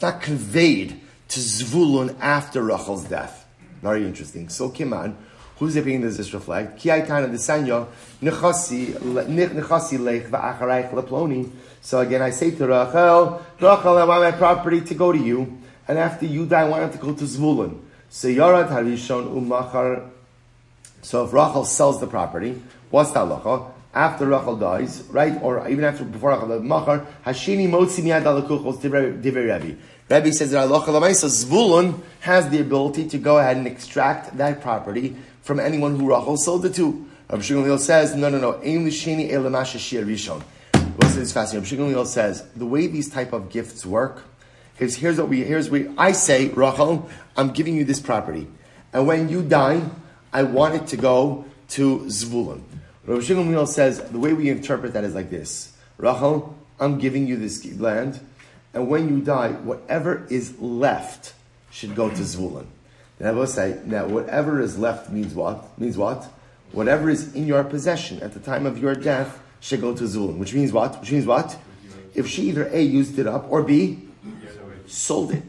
[0.04, 3.48] Not conveyed to Zvulun after Rachel's death.
[3.82, 4.50] Very interesting.
[4.50, 5.16] So Kiman,
[5.64, 6.80] Who's it being does this reflect?
[6.80, 7.88] Ki of the sanya
[8.22, 9.00] nechasi
[10.00, 11.50] lech va'acharayich leploni.
[11.80, 15.60] So again, I say to Rachel, Rachel, I want my property to go to you,
[15.88, 17.80] and after you die, I want it to go to Zvulun.
[18.10, 20.10] So Yarat Harishon umachar.
[21.02, 23.72] So if Rachel sells the property, what's that lacha?
[23.94, 28.80] After Rachel dies, right, or even after before Rachel, dies, machar hashini motzi miyad alakuchos
[28.80, 29.78] divrei Rebbe.
[30.10, 35.16] Rebbe says that Allah Zvulun has the ability to go ahead and extract that property
[35.42, 37.08] from anyone who Rachel sold it to.
[37.30, 40.42] Rabbi Shimon says, no, no, no, Ein Lishini Elamasha Rishon.
[40.98, 41.80] What's this fascinating?
[41.80, 44.24] Rabbi Shimon says, the way these type of gifts work
[44.78, 48.48] is here's what we, here's we, I say, Rachel, I'm giving you this property.
[48.92, 49.82] And when you die,
[50.32, 52.62] I want it to go to Zvulun.
[53.06, 55.76] Rabbi Shimon says, the way we interpret that is like this.
[55.98, 58.20] Rachel, I'm giving you this land,
[58.74, 61.34] and when you die, whatever is left
[61.72, 62.66] should go to Zvulun.
[63.24, 65.80] I will say, now whatever is left means what?
[65.80, 66.30] Means what?
[66.74, 70.38] Whatever is in your possession at the time of your death should go to Zulun.
[70.40, 71.00] Which means what?
[71.00, 71.58] Which means what?
[72.14, 74.00] If she either A, used it up, or B,
[74.88, 75.44] sold it.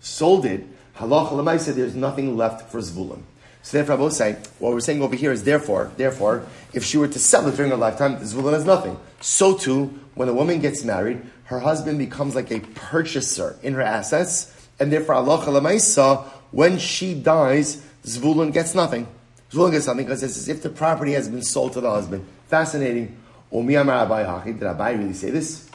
[0.00, 0.64] Sold it.
[0.96, 3.22] Halach said there's nothing left for Zvulun.
[3.62, 6.98] So therefore, I will say, what we're saying over here is therefore, therefore, if she
[6.98, 8.96] were to sell it during her lifetime, Zvulun has nothing.
[9.20, 13.82] So too, when a woman gets married, her husband becomes like a purchaser in her
[13.82, 19.06] assets, and therefore Allah when she dies, Zvulun gets nothing.
[19.50, 22.26] Zvulun gets nothing because it's as if the property has been sold to the husband.
[22.48, 23.16] Fascinating.
[23.50, 25.68] Did Abai really say this?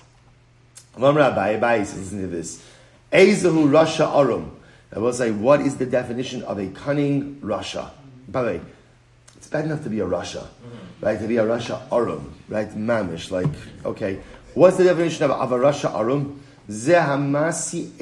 [0.95, 2.63] Abai says, listen to this.
[3.11, 4.51] Ezahu Rasha Arum.
[4.95, 7.91] I will say, what is the definition of a cunning Rasha?
[8.27, 8.61] By the way,
[9.35, 10.47] it's bad enough to be a Rasha,
[11.01, 11.19] right?
[11.19, 12.69] To be a Rasha Arum, right?
[12.69, 13.47] Mamish, like,
[13.85, 14.19] okay.
[14.53, 16.41] What's the definition of, avarasha Arum?
[16.69, 17.97] Zehamasi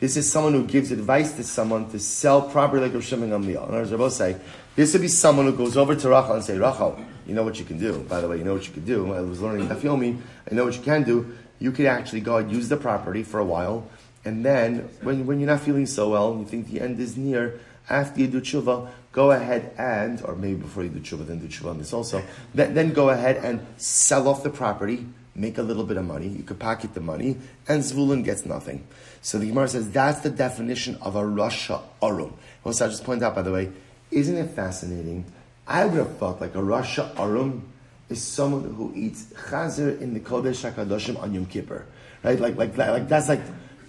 [0.00, 3.68] this is someone who gives advice to someone to sell property like Rav Shimon Gamliel.
[3.68, 4.36] In other words, say,
[4.76, 7.58] this would be someone who goes over to Rachel and say, Rachel, you know what
[7.58, 7.98] you can do.
[8.04, 9.12] By the way, you know what you can do.
[9.12, 10.20] I was learning Dafyomi.
[10.48, 11.36] I know what you can do.
[11.58, 13.88] You could actually go and use the property for a while,
[14.24, 17.16] and then when, when you're not feeling so well, and you think the end is
[17.16, 17.58] near,
[17.90, 18.88] after you do tshuva,
[19.18, 22.22] go ahead and, or maybe before you do tshuva, then do tshuva on this also,
[22.54, 25.04] then, then go ahead and sell off the property,
[25.34, 26.28] make a little bit of money.
[26.28, 28.86] You could pocket the money, and Zvulun gets nothing.
[29.20, 32.32] So the Gemara says that's the definition of a Rasha Arum.
[32.64, 33.72] Also, I just point out, by the way,
[34.12, 35.24] isn't it fascinating?
[35.66, 37.66] I would have thought like a Rasha Arum
[38.08, 41.86] is someone who eats chazer in the Kodesh HaKadoshim on Yom Kippur.
[42.22, 42.38] Right?
[42.38, 43.42] Like, like, like, that's like,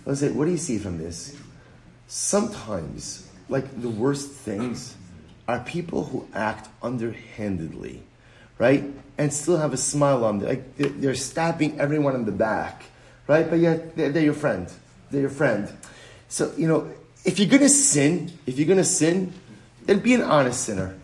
[0.08, 1.38] let's say, what do you see from this?
[2.08, 4.96] Sometimes, like, the worst things
[5.50, 8.04] are people who act underhandedly,
[8.58, 8.84] right?
[9.18, 10.48] And still have a smile on them.
[10.48, 12.84] Like, they're, stabbing everyone in the back,
[13.28, 13.50] right?
[13.50, 14.70] But yet, they're, they're your friend
[15.12, 15.68] they're your friend.
[16.28, 16.88] So, you know,
[17.26, 19.34] if you're to sin, if you're to sin,
[19.86, 20.96] then be an honest sinner.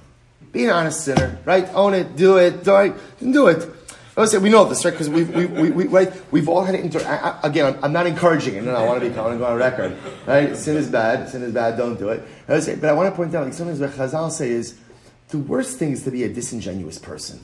[0.52, 1.68] Be an honest sinner, right?
[1.74, 3.70] Own it, do it, do it, do it.
[4.24, 4.92] Say we know this, right?
[4.92, 6.12] Because we've, we, we, we, right?
[6.32, 6.76] we've all had.
[6.76, 8.64] Inter- I, again, I'm, not encouraging it.
[8.64, 10.56] No, no, I want to be, I want to go on record, right?
[10.56, 11.28] Sin is bad.
[11.28, 11.78] Sin is bad.
[11.78, 12.24] Don't do it.
[12.62, 14.80] Say, but I want to point out, like sometimes what Chazal say is,
[15.30, 17.42] the worst thing is to be a disingenuous person,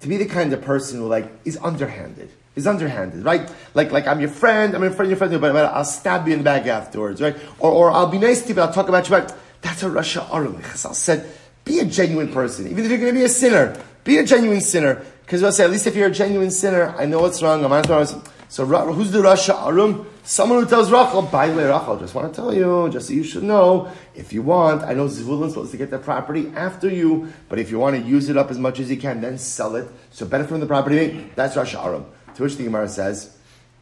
[0.00, 3.50] to be the kind of person who like is underhanded is underhanded, right?
[3.74, 6.34] Like, like I'm your friend, I'm your friend, your friend, but, but I'll stab you
[6.34, 7.36] in the back afterwards, right?
[7.58, 9.86] Or, or I'll be nice to you, but I'll talk about you, but that's a
[9.86, 10.60] Rasha Arum.
[10.62, 11.26] Chazal said,
[11.64, 12.68] be a genuine person.
[12.68, 15.04] Even if you're going to be a sinner, be a genuine sinner.
[15.32, 17.70] Because we'll say, at least if you're a genuine sinner, I know what's wrong, I'm
[17.70, 18.06] not
[18.50, 20.06] So who's the Rasha Arum?
[20.24, 23.14] Someone who tells Rachel, by the way, Rachel, just want to tell you, just so
[23.14, 26.86] you should know, if you want, I know Zvulun's supposed to get the property after
[26.86, 29.38] you, but if you want to use it up as much as you can, then
[29.38, 29.88] sell it.
[30.10, 32.04] So benefit from the property, that's Rasha Arum.
[32.34, 33.34] To which the Gemara says,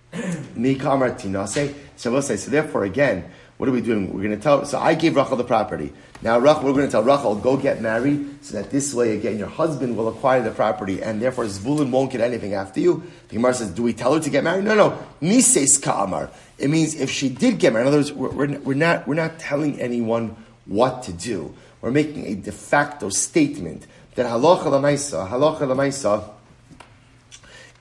[0.55, 1.75] Mi kamar tinase.
[1.97, 3.29] So we'll say, so therefore again,
[3.61, 4.11] what are we doing?
[4.15, 5.93] We're going to tell, so I gave Rachel the property.
[6.23, 9.39] Now Rachel, we're going to tell Rachel, go get married, so that this way again
[9.39, 13.03] your husband will acquire the property, and therefore Zvulun won't get anything after you.
[13.29, 14.65] The Gemara says, do we tell her to get married?
[14.65, 14.99] No, no.
[15.21, 16.31] Nises ka'amar.
[16.57, 19.13] It means if she did get married, in other words, we're, we're, we're, not, we're
[19.13, 21.55] not telling anyone what to do.
[21.83, 26.31] We're making a de facto statement that halacha lamaisa, halacha lamaisa,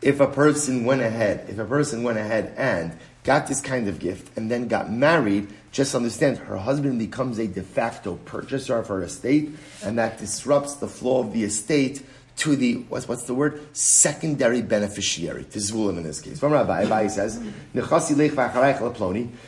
[0.02, 4.00] if a person went ahead, if a person went ahead and got this kind of
[4.00, 8.88] gift and then got married, just understand her husband becomes a de facto purchaser of
[8.88, 9.52] her estate,
[9.84, 12.04] and that disrupts the flow of the estate
[12.40, 16.40] to the what's, what's the word secondary beneficiary to Zvulun in this case.
[16.40, 17.36] From Rabbi, Rabbi says,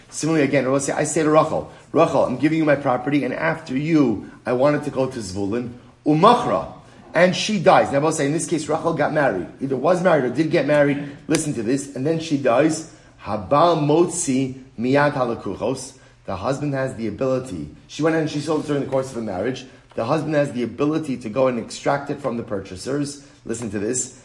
[0.09, 3.34] Similarly, again, I say, I say to Rachel, Rachel, I'm giving you my property, and
[3.34, 5.72] after you, I wanted to go to Zvulun,
[6.05, 6.74] umachra,
[7.13, 7.91] and she dies.
[7.91, 10.51] Now, I will say, in this case, Rachel got married, either was married or did
[10.51, 11.17] get married.
[11.28, 12.93] Listen to this, and then she dies.
[13.24, 15.97] Habal motzi miyad halakuchos.
[16.26, 17.69] The husband has the ability.
[17.88, 19.65] She went and she sold it during the course of the marriage.
[19.95, 23.28] The husband has the ability to go and extract it from the purchasers.
[23.43, 24.24] Listen to this.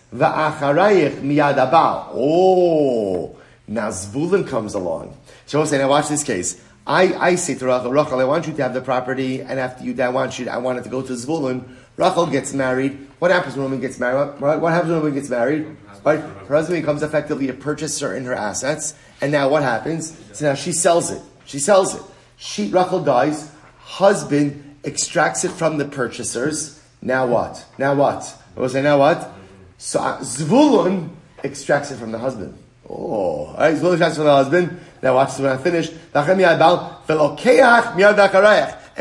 [2.13, 3.37] Oh,
[3.67, 5.17] now Zvulun comes along.
[5.47, 6.63] So I'm saying, now watch this case.
[6.87, 9.83] I, I say to Rachel, Rachel, I want you to have the property, and after
[9.83, 11.65] you die, I want you, I want it to go to Zvulun.
[11.97, 13.09] Rachel gets married.
[13.19, 14.41] What happens when a woman gets married?
[14.41, 15.67] What, what happens when a woman gets married?
[16.05, 16.21] Right?
[16.21, 18.95] Her husband becomes effectively a purchaser in her assets.
[19.21, 20.17] And now what happens?
[20.33, 21.21] So now she sells it.
[21.47, 22.03] She sells it.
[22.37, 23.51] She, Rachel dies.
[23.79, 26.83] Husband extracts it from the purchasers.
[27.01, 27.65] Now what?
[27.79, 28.37] Now what?
[28.57, 29.33] I will say, now what?
[29.79, 31.11] So uh, Zvulun
[31.43, 32.59] extracts it from the husband.
[32.89, 33.75] Oh, right?
[33.75, 34.81] Zvulun extracts it from the husband.
[35.03, 35.91] Now watch when I finish.
[35.91, 36.27] And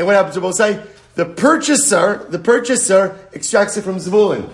[0.06, 0.84] what happens to both say?
[1.16, 4.50] The purchaser, the purchaser extracts it from Zvulun.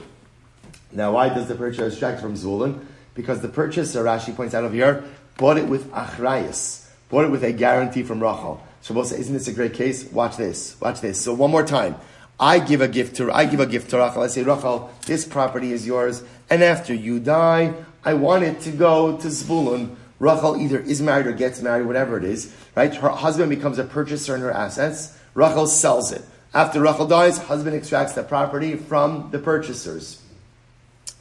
[0.91, 2.85] Now, why does the purchaser extract from Zvulun?
[3.15, 5.03] Because the purchaser, Rashi points out over here,
[5.37, 6.80] bought it with achrayas,
[7.11, 8.65] bought it with a guarantee from Rachel.
[8.81, 10.11] So, we'll say, isn't this a great case?
[10.11, 10.79] Watch this.
[10.81, 11.21] Watch this.
[11.21, 11.95] So, one more time.
[12.39, 14.23] I give a gift to I give a gift to Rachel.
[14.23, 18.71] I say, Rachel, this property is yours, and after you die, I want it to
[18.71, 19.95] go to Zvulun.
[20.17, 22.93] Rachel either is married or gets married, whatever it is, right?
[22.93, 25.15] Her husband becomes a purchaser in her assets.
[25.35, 26.23] Rachel sells it.
[26.53, 30.21] After Rachel dies, husband extracts the property from the purchasers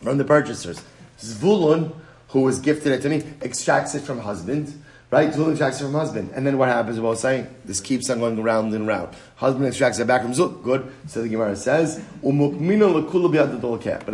[0.03, 0.83] from the purchasers.
[1.19, 1.95] Zvulun,
[2.29, 4.83] who was gifted it to me, extracts it from husband.
[5.11, 5.31] Right?
[5.33, 6.31] Zvulun extracts from husband.
[6.35, 7.01] And then what happens?
[7.01, 9.09] Well, saying this keeps on going round and round.
[9.37, 10.63] Husband extracts it back from Zul.
[10.63, 10.93] Good.
[11.09, 12.35] So the Gemara says, But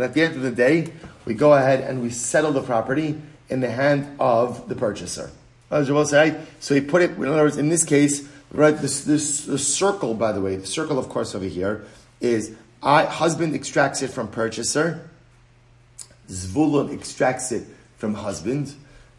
[0.01, 0.91] at the end of the day,
[1.25, 5.29] we go ahead and we settle the property in the hand of the purchaser.
[5.69, 10.13] So he put it, in other words, in this case, right, this, this, the circle,
[10.13, 11.85] by the way, the circle, of course, over here
[12.21, 15.09] is I, husband extracts it from purchaser,
[16.29, 17.67] Zvulun extracts it
[17.97, 18.73] from husband.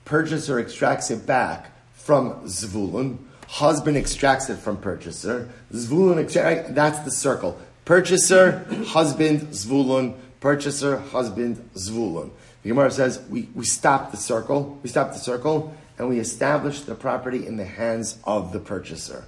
[0.09, 3.19] Purchaser extracts it back from Zvulun.
[3.47, 5.51] Husband extracts it from purchaser.
[5.71, 7.61] Zvulun extracts, that's the circle.
[7.85, 10.17] Purchaser, husband, Zvulun.
[10.41, 12.31] Purchaser, husband, Zvulun.
[12.63, 16.81] The Gemara says we, we stop the circle, we stop the circle, and we establish
[16.81, 19.25] the property in the hands of the purchaser.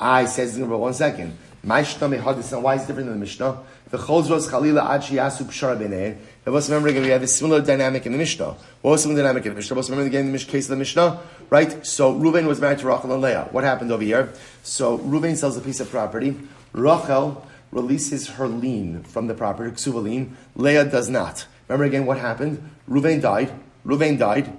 [0.00, 1.36] I says in one second.
[1.62, 3.58] Why is it different than the Mishnah?
[3.90, 6.16] The Chozros Chalila Ad Shiyasu Pshara B'nei.
[6.44, 8.56] Let us remember again, we have a similar dynamic in the Mishnah.
[8.82, 9.74] What was similar dynamic in the Mishnah?
[9.74, 11.20] Let us remember again in the case of the Mishnah,
[11.50, 11.84] right?
[11.84, 13.48] So Reuven was married to Rachel and Leah.
[13.50, 14.32] What happened over here?
[14.62, 16.36] So Reuven sells a piece of property.
[16.72, 20.36] Rachel releases her lien from the property, ksuva lien.
[20.54, 21.46] Leah does not.
[21.68, 22.70] Remember again what happened?
[22.88, 23.50] Reuven died.
[23.84, 24.52] Reuven died.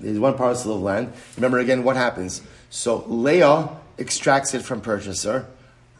[0.00, 1.12] There's one parcel of land.
[1.36, 2.42] Remember again what happens.
[2.68, 5.46] So Leah extracts it from purchaser.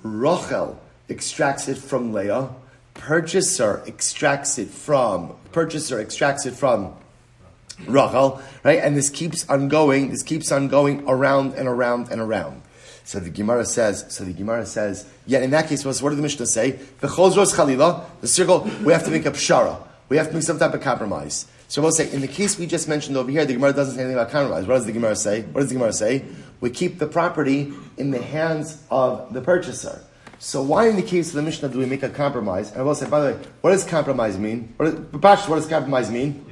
[0.02, 2.50] Rachel extracts it from Leah.
[2.94, 6.94] Purchaser extracts it from purchaser extracts it from
[7.86, 8.78] Rachel, right?
[8.80, 10.10] And this keeps on going.
[10.10, 12.62] This keeps on going around and around and around.
[13.04, 14.04] So the Gemara says.
[14.08, 15.06] So the Gemara says.
[15.26, 16.72] Yet in that case, what does the Mishnah say?
[17.00, 18.68] The chozros chalila, the circle.
[18.84, 19.80] We have to make a pshara.
[20.08, 21.46] We have to make some type of compromise.
[21.74, 24.02] So we'll say in the case we just mentioned over here, the Gemara doesn't say
[24.02, 24.64] anything about compromise.
[24.64, 25.42] What does the Gemara say?
[25.42, 26.24] What does the Gemara say?
[26.60, 30.00] We keep the property in the hands of the purchaser.
[30.38, 32.70] So why in the case of the Mishnah do we make a compromise?
[32.70, 34.72] And I will say, by the way, what does compromise mean?
[34.76, 34.94] What, is,
[35.48, 36.46] what does compromise mean?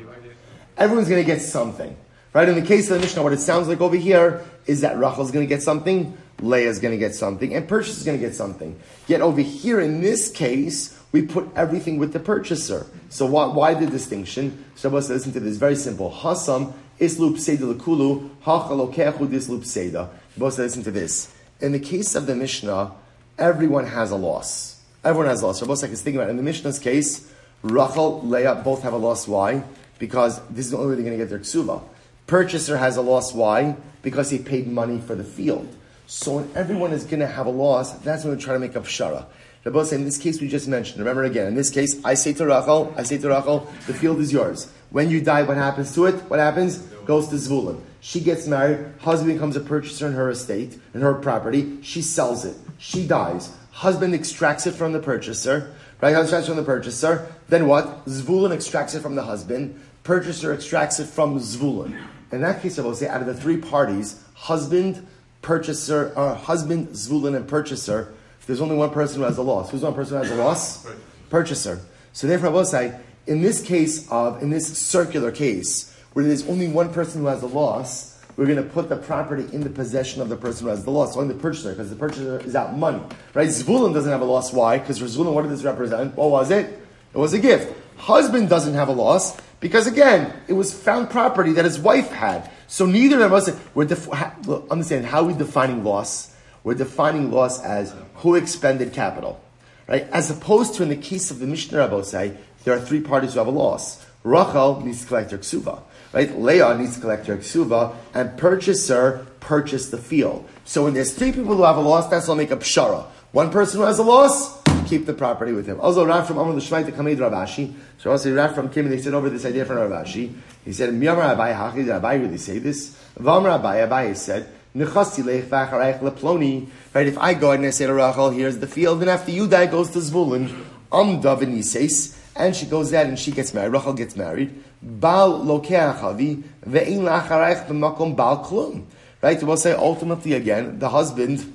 [0.76, 1.96] Everyone's going to get something.
[2.32, 2.48] Right?
[2.48, 5.30] In the case of the Mishnah, what it sounds like over here is that Rachel's
[5.30, 8.34] going to get something, Leah's going to get something, and purchase is going to get
[8.34, 8.76] something.
[9.06, 12.86] Yet over here in this case, we put everything with the purchaser.
[13.10, 14.64] So why, why the distinction?
[14.76, 15.58] Shabbos, listen to this.
[15.58, 16.10] Very simple.
[16.10, 20.08] Hasam Islup Seda Lakulu, Hachalokechu Dislup Seda.
[20.36, 21.32] Both listen to this.
[21.60, 22.92] In the case of the Mishnah,
[23.38, 24.80] everyone has a loss.
[25.04, 25.60] Everyone has a loss.
[25.60, 26.30] Rabbi is thinking about it.
[26.30, 27.30] In the Mishnah's case,
[27.62, 29.28] Rachel, Leah both have a loss.
[29.28, 29.62] Why?
[29.98, 31.82] Because this is the only way they're going to get their ksuva.
[32.26, 33.34] Purchaser has a loss.
[33.34, 33.76] Why?
[34.00, 35.68] Because he paid money for the field.
[36.06, 38.76] So when everyone is going to have a loss, that's when we try to make
[38.76, 39.26] up shara.
[39.64, 40.98] Rabbi say in this case we just mentioned.
[40.98, 44.18] Remember again, in this case, I say to Rachel, I say to Rachel, the field
[44.18, 44.70] is yours.
[44.90, 46.16] When you die, what happens to it?
[46.28, 46.78] What happens?
[47.06, 47.80] Goes to Zvulun.
[48.00, 48.92] She gets married.
[49.00, 51.80] Husband becomes a purchaser in her estate, in her property.
[51.82, 52.56] She sells it.
[52.78, 53.54] She dies.
[53.70, 55.72] Husband extracts it from the purchaser.
[56.00, 56.16] Right?
[56.16, 57.32] Extracts from the purchaser.
[57.48, 58.04] Then what?
[58.06, 59.80] Zvulun extracts it from the husband.
[60.02, 61.96] Purchaser extracts it from Zvulun.
[62.32, 65.06] In that case, I will say, out of the three parties, husband,
[65.42, 68.14] purchaser, or uh, husband, Zvulun, and purchaser,
[68.46, 69.70] there's only one person who has a loss.
[69.70, 70.86] Who's one person who has a loss?
[71.30, 71.80] Purchaser.
[72.12, 76.48] So therefore, I will say, in this case of, in this circular case, where there's
[76.48, 79.70] only one person who has a loss, we're going to put the property in the
[79.70, 82.56] possession of the person who has the loss, only the purchaser, because the purchaser is
[82.56, 83.02] out money.
[83.34, 83.48] Right?
[83.48, 84.52] Zvulun doesn't have a loss.
[84.52, 84.78] Why?
[84.78, 86.16] Because for Zvulun, what did this represent?
[86.16, 86.80] What was it?
[87.14, 87.74] It was a gift.
[87.96, 92.50] Husband doesn't have a loss, because again, it was found property that his wife had.
[92.72, 96.34] So neither of us, we're def- understand how we're defining loss.
[96.64, 99.44] We're defining loss as who expended capital.
[99.86, 100.08] Right?
[100.10, 103.40] As opposed to in the case of the Mishnah Rabbosai, there are three parties who
[103.40, 104.02] have a loss.
[104.24, 105.82] Rachel needs to collect her ksuva.
[106.14, 106.34] Right?
[106.34, 110.48] Leah needs to collect her ksuva, and purchaser purchased the field.
[110.64, 113.04] So when there's three people who have a loss, that's will make a pshara.
[113.32, 115.80] One person who has a loss, keep the property with him.
[115.80, 117.72] Also, Rav from Amr L'Shmai to Kamid Rav Ashi.
[117.96, 120.34] So also Rav from Kim, they said over this idea from Rav Ashi.
[120.66, 122.94] He said, Miyamar Abai Haki, did Abai really say this?
[123.18, 126.68] Vamar Abai, Abai said, Nechasti leploni.
[126.94, 129.46] Right, if I go and I say to Rachel, here's the field, and after you
[129.46, 130.66] die, goes to Zvulun.
[130.92, 133.72] Amda v'nises, and she goes out and she gets married.
[133.72, 134.62] Rachel gets married.
[134.82, 138.84] Bal lokeach havi ve'in la'acharayich b'makom bal klum.
[139.22, 141.50] Right, we'll say ultimately again, the husband,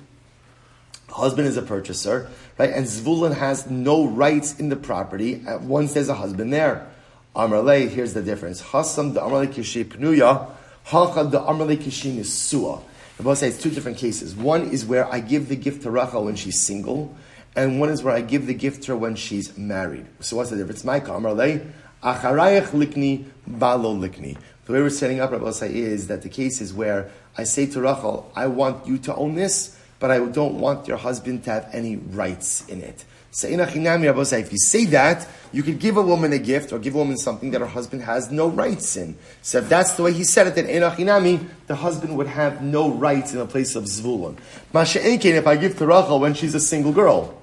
[1.17, 5.93] husband is a purchaser, right, and Zvulun has no rights in the property uh, once
[5.93, 6.87] there's a husband there.
[7.35, 8.61] Amrle, here's the difference.
[8.61, 10.49] Hasam the Amrle kishe pnuya,
[10.85, 12.81] hacha the Amrle kishin is suah.
[13.17, 14.35] The both say it's two different cases.
[14.35, 17.15] One is where I give the gift to Rachel when she's single,
[17.55, 20.05] and one is where I give the gift to her when she's married.
[20.19, 20.83] So what's the difference?
[20.83, 21.71] My Amrle,
[22.03, 24.37] acharayach likni, balo likni.
[24.65, 27.65] The way we're setting up Rabbi say is that the case is where I say
[27.67, 31.51] to Rachel, I want you to own this, but I don't want your husband to
[31.51, 33.05] have any rights in it.
[33.39, 37.17] If you say that, you could give a woman a gift or give a woman
[37.17, 39.15] something that her husband has no rights in.
[39.41, 42.89] So if that's the way he said it, then Enachinami, the husband would have no
[42.89, 44.37] rights in the place of Zvulun.
[44.73, 47.36] Masha'enkin, if I give to Rachel when she's a single girl.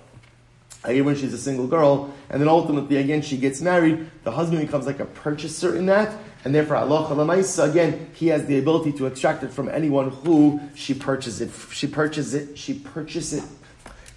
[0.86, 4.60] Give when she's a single girl, and then ultimately, again, she gets married, the husband
[4.60, 8.92] becomes like a purchaser in that, and therefore Allah Lamaisa, again, he has the ability
[8.92, 13.50] to extract it from anyone who she purchases it, she purchases it, she purchases it.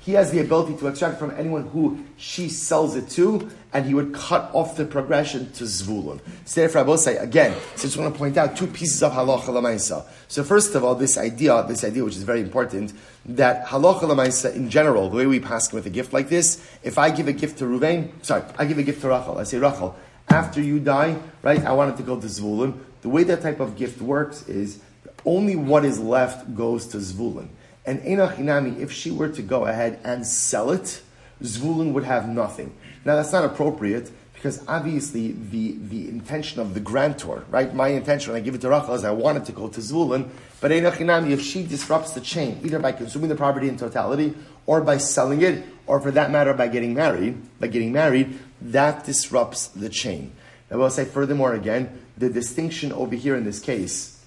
[0.01, 3.93] He has the ability to extract from anyone who she sells it to, and he
[3.93, 6.19] would cut off the progression to Zvulun.
[6.45, 9.49] So therefore, I say again, since I want to point out two pieces of halacha
[9.49, 10.03] lamaisa.
[10.27, 12.91] So first of all, this idea, this idea which is very important,
[13.25, 16.97] that halacha lamaisa in general, the way we pass with a gift like this, if
[16.97, 19.59] I give a gift to Ruvain, sorry, I give a gift to Rachel, I say
[19.59, 19.95] Rachel,
[20.27, 22.79] after you die, right, I want it to go to Zvulun.
[23.03, 24.81] The way that type of gift works is
[25.23, 27.49] only what is left goes to Zvulun.
[27.85, 30.99] And Enochinami, if she were to go ahead and sell it,
[31.43, 32.75] Zvulun would have nothing.
[33.07, 37.73] Now that's not appropriate because obviously the, the intention of the grantor, right?
[37.73, 39.79] My intention when I give it to Rachel is I want it to go to
[39.79, 40.27] Zvulun,
[40.59, 44.35] but Enochinami, if she disrupts the chain, either by consuming the property in totality
[44.65, 49.05] or by selling it, or for that matter by getting married, by getting married, that
[49.05, 50.33] disrupts the chain.
[50.69, 54.21] I will say furthermore again, the distinction over here in this case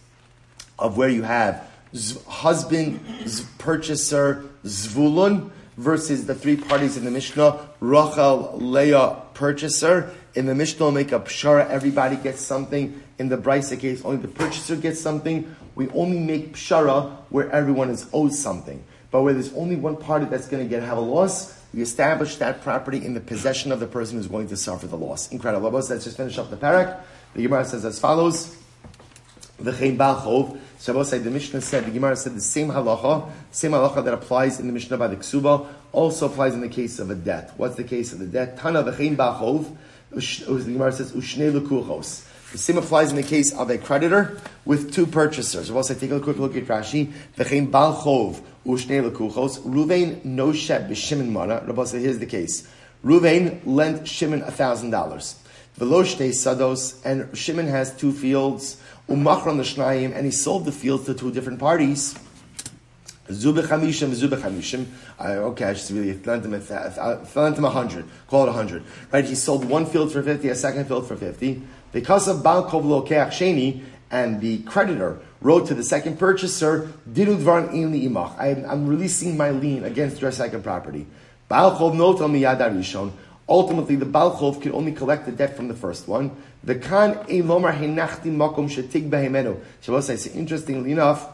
[0.79, 5.51] of where you have z- husband, z- purchaser, zvulun,
[5.81, 10.15] versus the three parties in the Mishnah, Rachel, Leah, purchaser.
[10.35, 13.03] In the Mishnah, we'll make a pshara, everybody gets something.
[13.19, 15.57] In the Brisa case, only the purchaser gets something.
[15.75, 18.85] We only make pshara where everyone is owed something.
[19.11, 22.37] But where there's only one party that's going to get have a loss, we establish
[22.37, 25.33] that property in the possession of the person who's going to suffer the loss.
[25.33, 25.71] Incredible.
[25.71, 27.01] Let's just finish up the parak.
[27.35, 28.55] The Gemara says as follows:
[29.59, 30.61] The V'chein balchov.
[30.81, 34.67] Shabbos the Mishnah said the Gemara said the same halacha, same halacha that applies in
[34.67, 37.53] the Mishnah by the Ksuba, also applies in the case of a debt.
[37.59, 38.57] What's the case of the debt?
[38.57, 39.77] Tana v'chein balchov.
[40.11, 42.27] The Gemara says ushne lekuchos.
[42.53, 45.71] The same applies in the case of a creditor with two purchasers.
[45.71, 47.13] We'll say, take a quick look at Rashi.
[47.37, 49.61] V'chein balchov ushne lekuchos.
[49.61, 51.63] Ruvain no noshet b'shimon mana.
[51.67, 52.67] Rabbi said, here's the case.
[53.05, 55.37] Ruvain lent Shimon a thousand dollars.
[55.79, 58.77] Veloshte sados, and Shimon has two fields.
[59.11, 62.15] Umachron l'shnayim, and he sold the fields to two different parties.
[63.29, 64.87] Zubich Hamishim, Zubich Hamishim.
[65.21, 68.05] Okay, I should really lent him, lent him a hundred.
[68.27, 68.83] Call it a hundred.
[69.13, 69.25] Right?
[69.25, 71.63] He sold one field for fifty, a second field for fifty.
[71.93, 77.93] Because of Balkov Lokeach Sheni, and the creditor wrote to the second purchaser, Dirudvarn in
[77.93, 78.37] imach.
[78.41, 81.07] I'm releasing my lien against your second property.
[81.49, 83.13] Balchov notam miyad arishon.
[83.51, 86.31] Ultimately, the Balchov can only collect the debt from the first one.
[86.63, 89.61] The Khan Elomar Henachti Makom Shetig Behemenu.
[89.81, 91.29] Shabbos says, interestingly enough,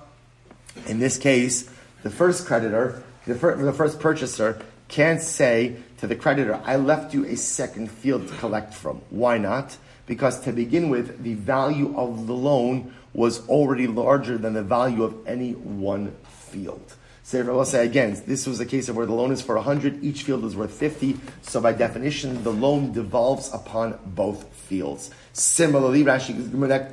[0.86, 1.68] in this case,
[2.02, 7.12] the first creditor, the first, the first purchaser, can't say to the creditor, I left
[7.12, 9.02] you a second field to collect from.
[9.10, 9.76] Why not?
[10.06, 15.02] Because to begin with, the value of the loan was already larger than the value
[15.02, 16.94] of any one field.
[17.35, 20.05] I will say again, this was a case of where the loan is for 100,
[20.05, 25.11] each field is worth 50, so by definition, the loan devolves upon both fields.
[25.33, 26.35] Similarly, Rashi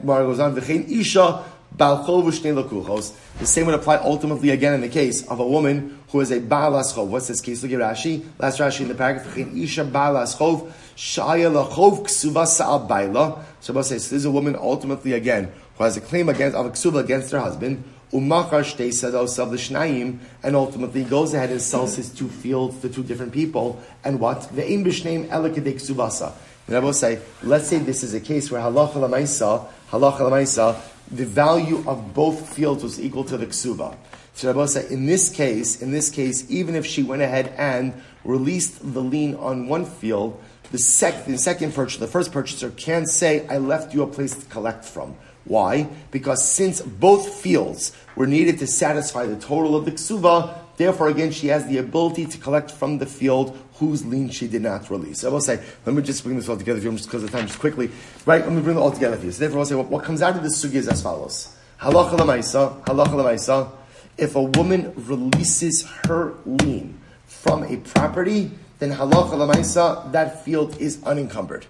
[0.04, 6.00] goes on, Isha the same would apply ultimately again in the case of a woman
[6.10, 7.08] who is a Baalas Chov.
[7.08, 7.64] What's this case?
[7.64, 8.24] Look at Rashi.
[8.38, 9.36] Last Rashi in the paragraph.
[9.36, 10.72] Isha Baalas Chov.
[10.96, 13.44] Shaya Lachov Ksuva Sa'al Baila.
[13.60, 17.32] So this is a woman ultimately again who has a claim against of a against
[17.32, 17.84] her husband.
[18.14, 22.90] Shtei Sados of the Shnayim, and ultimately goes ahead and sells his two fields to
[22.90, 23.82] two different people.
[24.04, 24.44] And what?
[24.56, 26.34] The Ein B'Shneim Elikadek Ksuvasa.
[26.68, 30.80] And I will say, let's say this is a case where halacha lamaisa, halacha lamaisa,
[31.12, 33.96] the value of both fields was equal to the ksuva.
[34.34, 37.94] So Rabbi said, in this case, in this case, even if she went ahead and
[38.24, 40.42] released the lien on one field,
[40.72, 44.34] the, sec- the second purchaser, the first purchaser, can say, I left you a place
[44.34, 45.16] to collect from.
[45.46, 45.90] Why?
[46.12, 51.32] Because since both fields were needed to satisfy the total of the ksuva, therefore again
[51.32, 55.24] she has the ability to collect from the field whose lien she did not release.
[55.24, 57.32] I will say, let me just bring this all together for you, just because of
[57.32, 57.90] time, just quickly.
[58.26, 59.32] Right, let me bring it all together for you.
[59.32, 61.56] So therefore I'll say, what, what comes out of this sugi is as follows.
[61.82, 63.72] Halacha lamaisa, halacha lamaisa,
[64.18, 71.04] if a woman releases her lien from a property, then halacha lamaisa, that field is
[71.04, 71.66] unencumbered.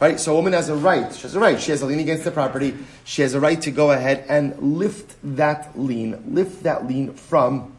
[0.00, 0.20] Right?
[0.20, 1.12] So a woman has a right.
[1.12, 1.60] She has a right.
[1.60, 2.74] She has a lien against the property.
[3.04, 7.74] She has a right to go ahead and lift that lien, lift that lien from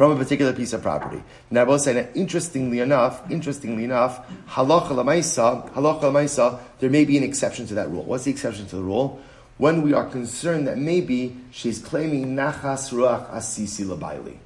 [0.00, 1.22] from a particular piece of property.
[1.50, 7.04] Now, I will say that interestingly enough, interestingly enough, halacha lamaisa, halacha lamaisa, there may
[7.04, 8.04] be an exception to that rule.
[8.04, 9.20] What's the exception to the rule?
[9.58, 14.38] When we are concerned that maybe she's claiming nachas ruach asisi labaili.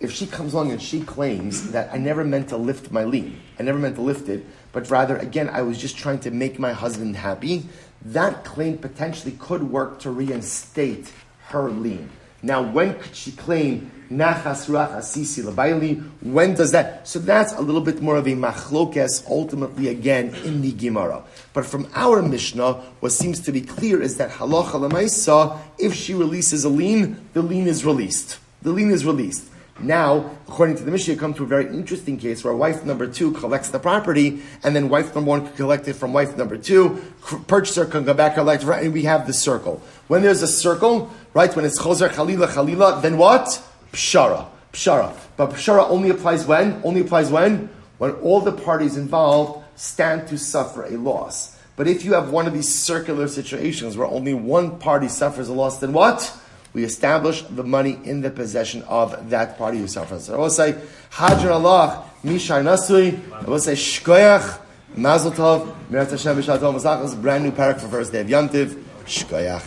[0.00, 3.40] If she comes along and she claims that I never meant to lift my lien,
[3.58, 6.58] I never meant to lift it, but rather, again, I was just trying to make
[6.58, 7.64] my husband happy,
[8.04, 11.12] that claim potentially could work to reinstate
[11.48, 12.10] her lien.
[12.42, 14.94] Now, when could she claim nachas ruach
[15.42, 16.08] labayli?
[16.22, 17.08] When does that?
[17.08, 21.24] So that's a little bit more of a machlokes, ultimately again in the Gemara.
[21.52, 26.14] But from our Mishnah, what seems to be clear is that halacha lemaisa, if she
[26.14, 28.38] releases a lien, the lien is released.
[28.62, 29.46] The lien is released.
[29.80, 33.06] Now, according to the Mishnah, you come to a very interesting case where wife number
[33.06, 36.58] two collects the property, and then wife number one can collect it from wife number
[36.58, 37.00] two.
[37.46, 39.80] Purchaser can go back and collect, and we have the circle.
[40.08, 41.54] When there's a circle, right?
[41.54, 43.62] When it's chozer chalila chalila, then what?
[43.92, 45.16] Pshara, pshara.
[45.36, 46.80] But pshara only applies when?
[46.82, 47.68] Only applies when?
[47.98, 51.56] When all the parties involved stand to suffer a loss.
[51.76, 55.52] But if you have one of these circular situations where only one party suffers a
[55.52, 56.36] loss, then what?
[56.78, 60.30] We establish the money in the possession of that party who suffers.
[60.30, 60.76] I will say,
[61.10, 64.60] Hadran Allah, Mishai Nasui, I will say, Shkoyach,
[64.94, 69.66] Mazel Tov, Mirat Hashem, B'Shat Tov, brand new parak for first day of Yantiv, Shkoyach.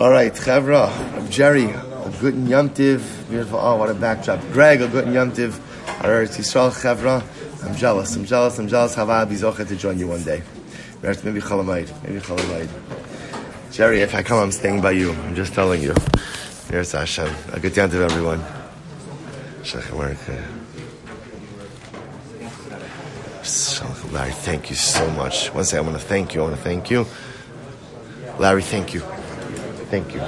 [0.00, 0.90] All right, Chevra,
[1.30, 4.40] Jerry, a good Yantiv, beautiful, oh, what a backdrop.
[4.50, 5.52] Greg, a good Yantiv,
[6.00, 7.22] Eretz Yisrael, Chevra,
[7.64, 10.42] I'm jealous, I'm jealous, I'm jealous, Hava Abizochet to join you one day.
[11.00, 13.09] Maybe Chalamayid, maybe Chalamayid.
[13.70, 15.12] Jerry, if I come, I'm staying by you.
[15.12, 15.94] I'm just telling you.
[16.68, 17.32] Here's Hashem.
[17.52, 18.44] A good day to everyone.
[24.12, 25.54] Larry, thank you so much.
[25.54, 26.40] Once again, I want to thank you.
[26.40, 27.06] I want to thank you.
[28.38, 29.00] Larry, thank you.
[29.90, 30.20] Thank you.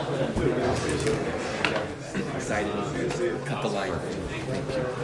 [2.36, 2.72] Excited.
[3.44, 3.92] Cut the line.
[4.46, 5.02] Thank you.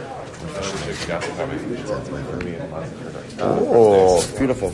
[3.41, 4.73] Oh, beautiful.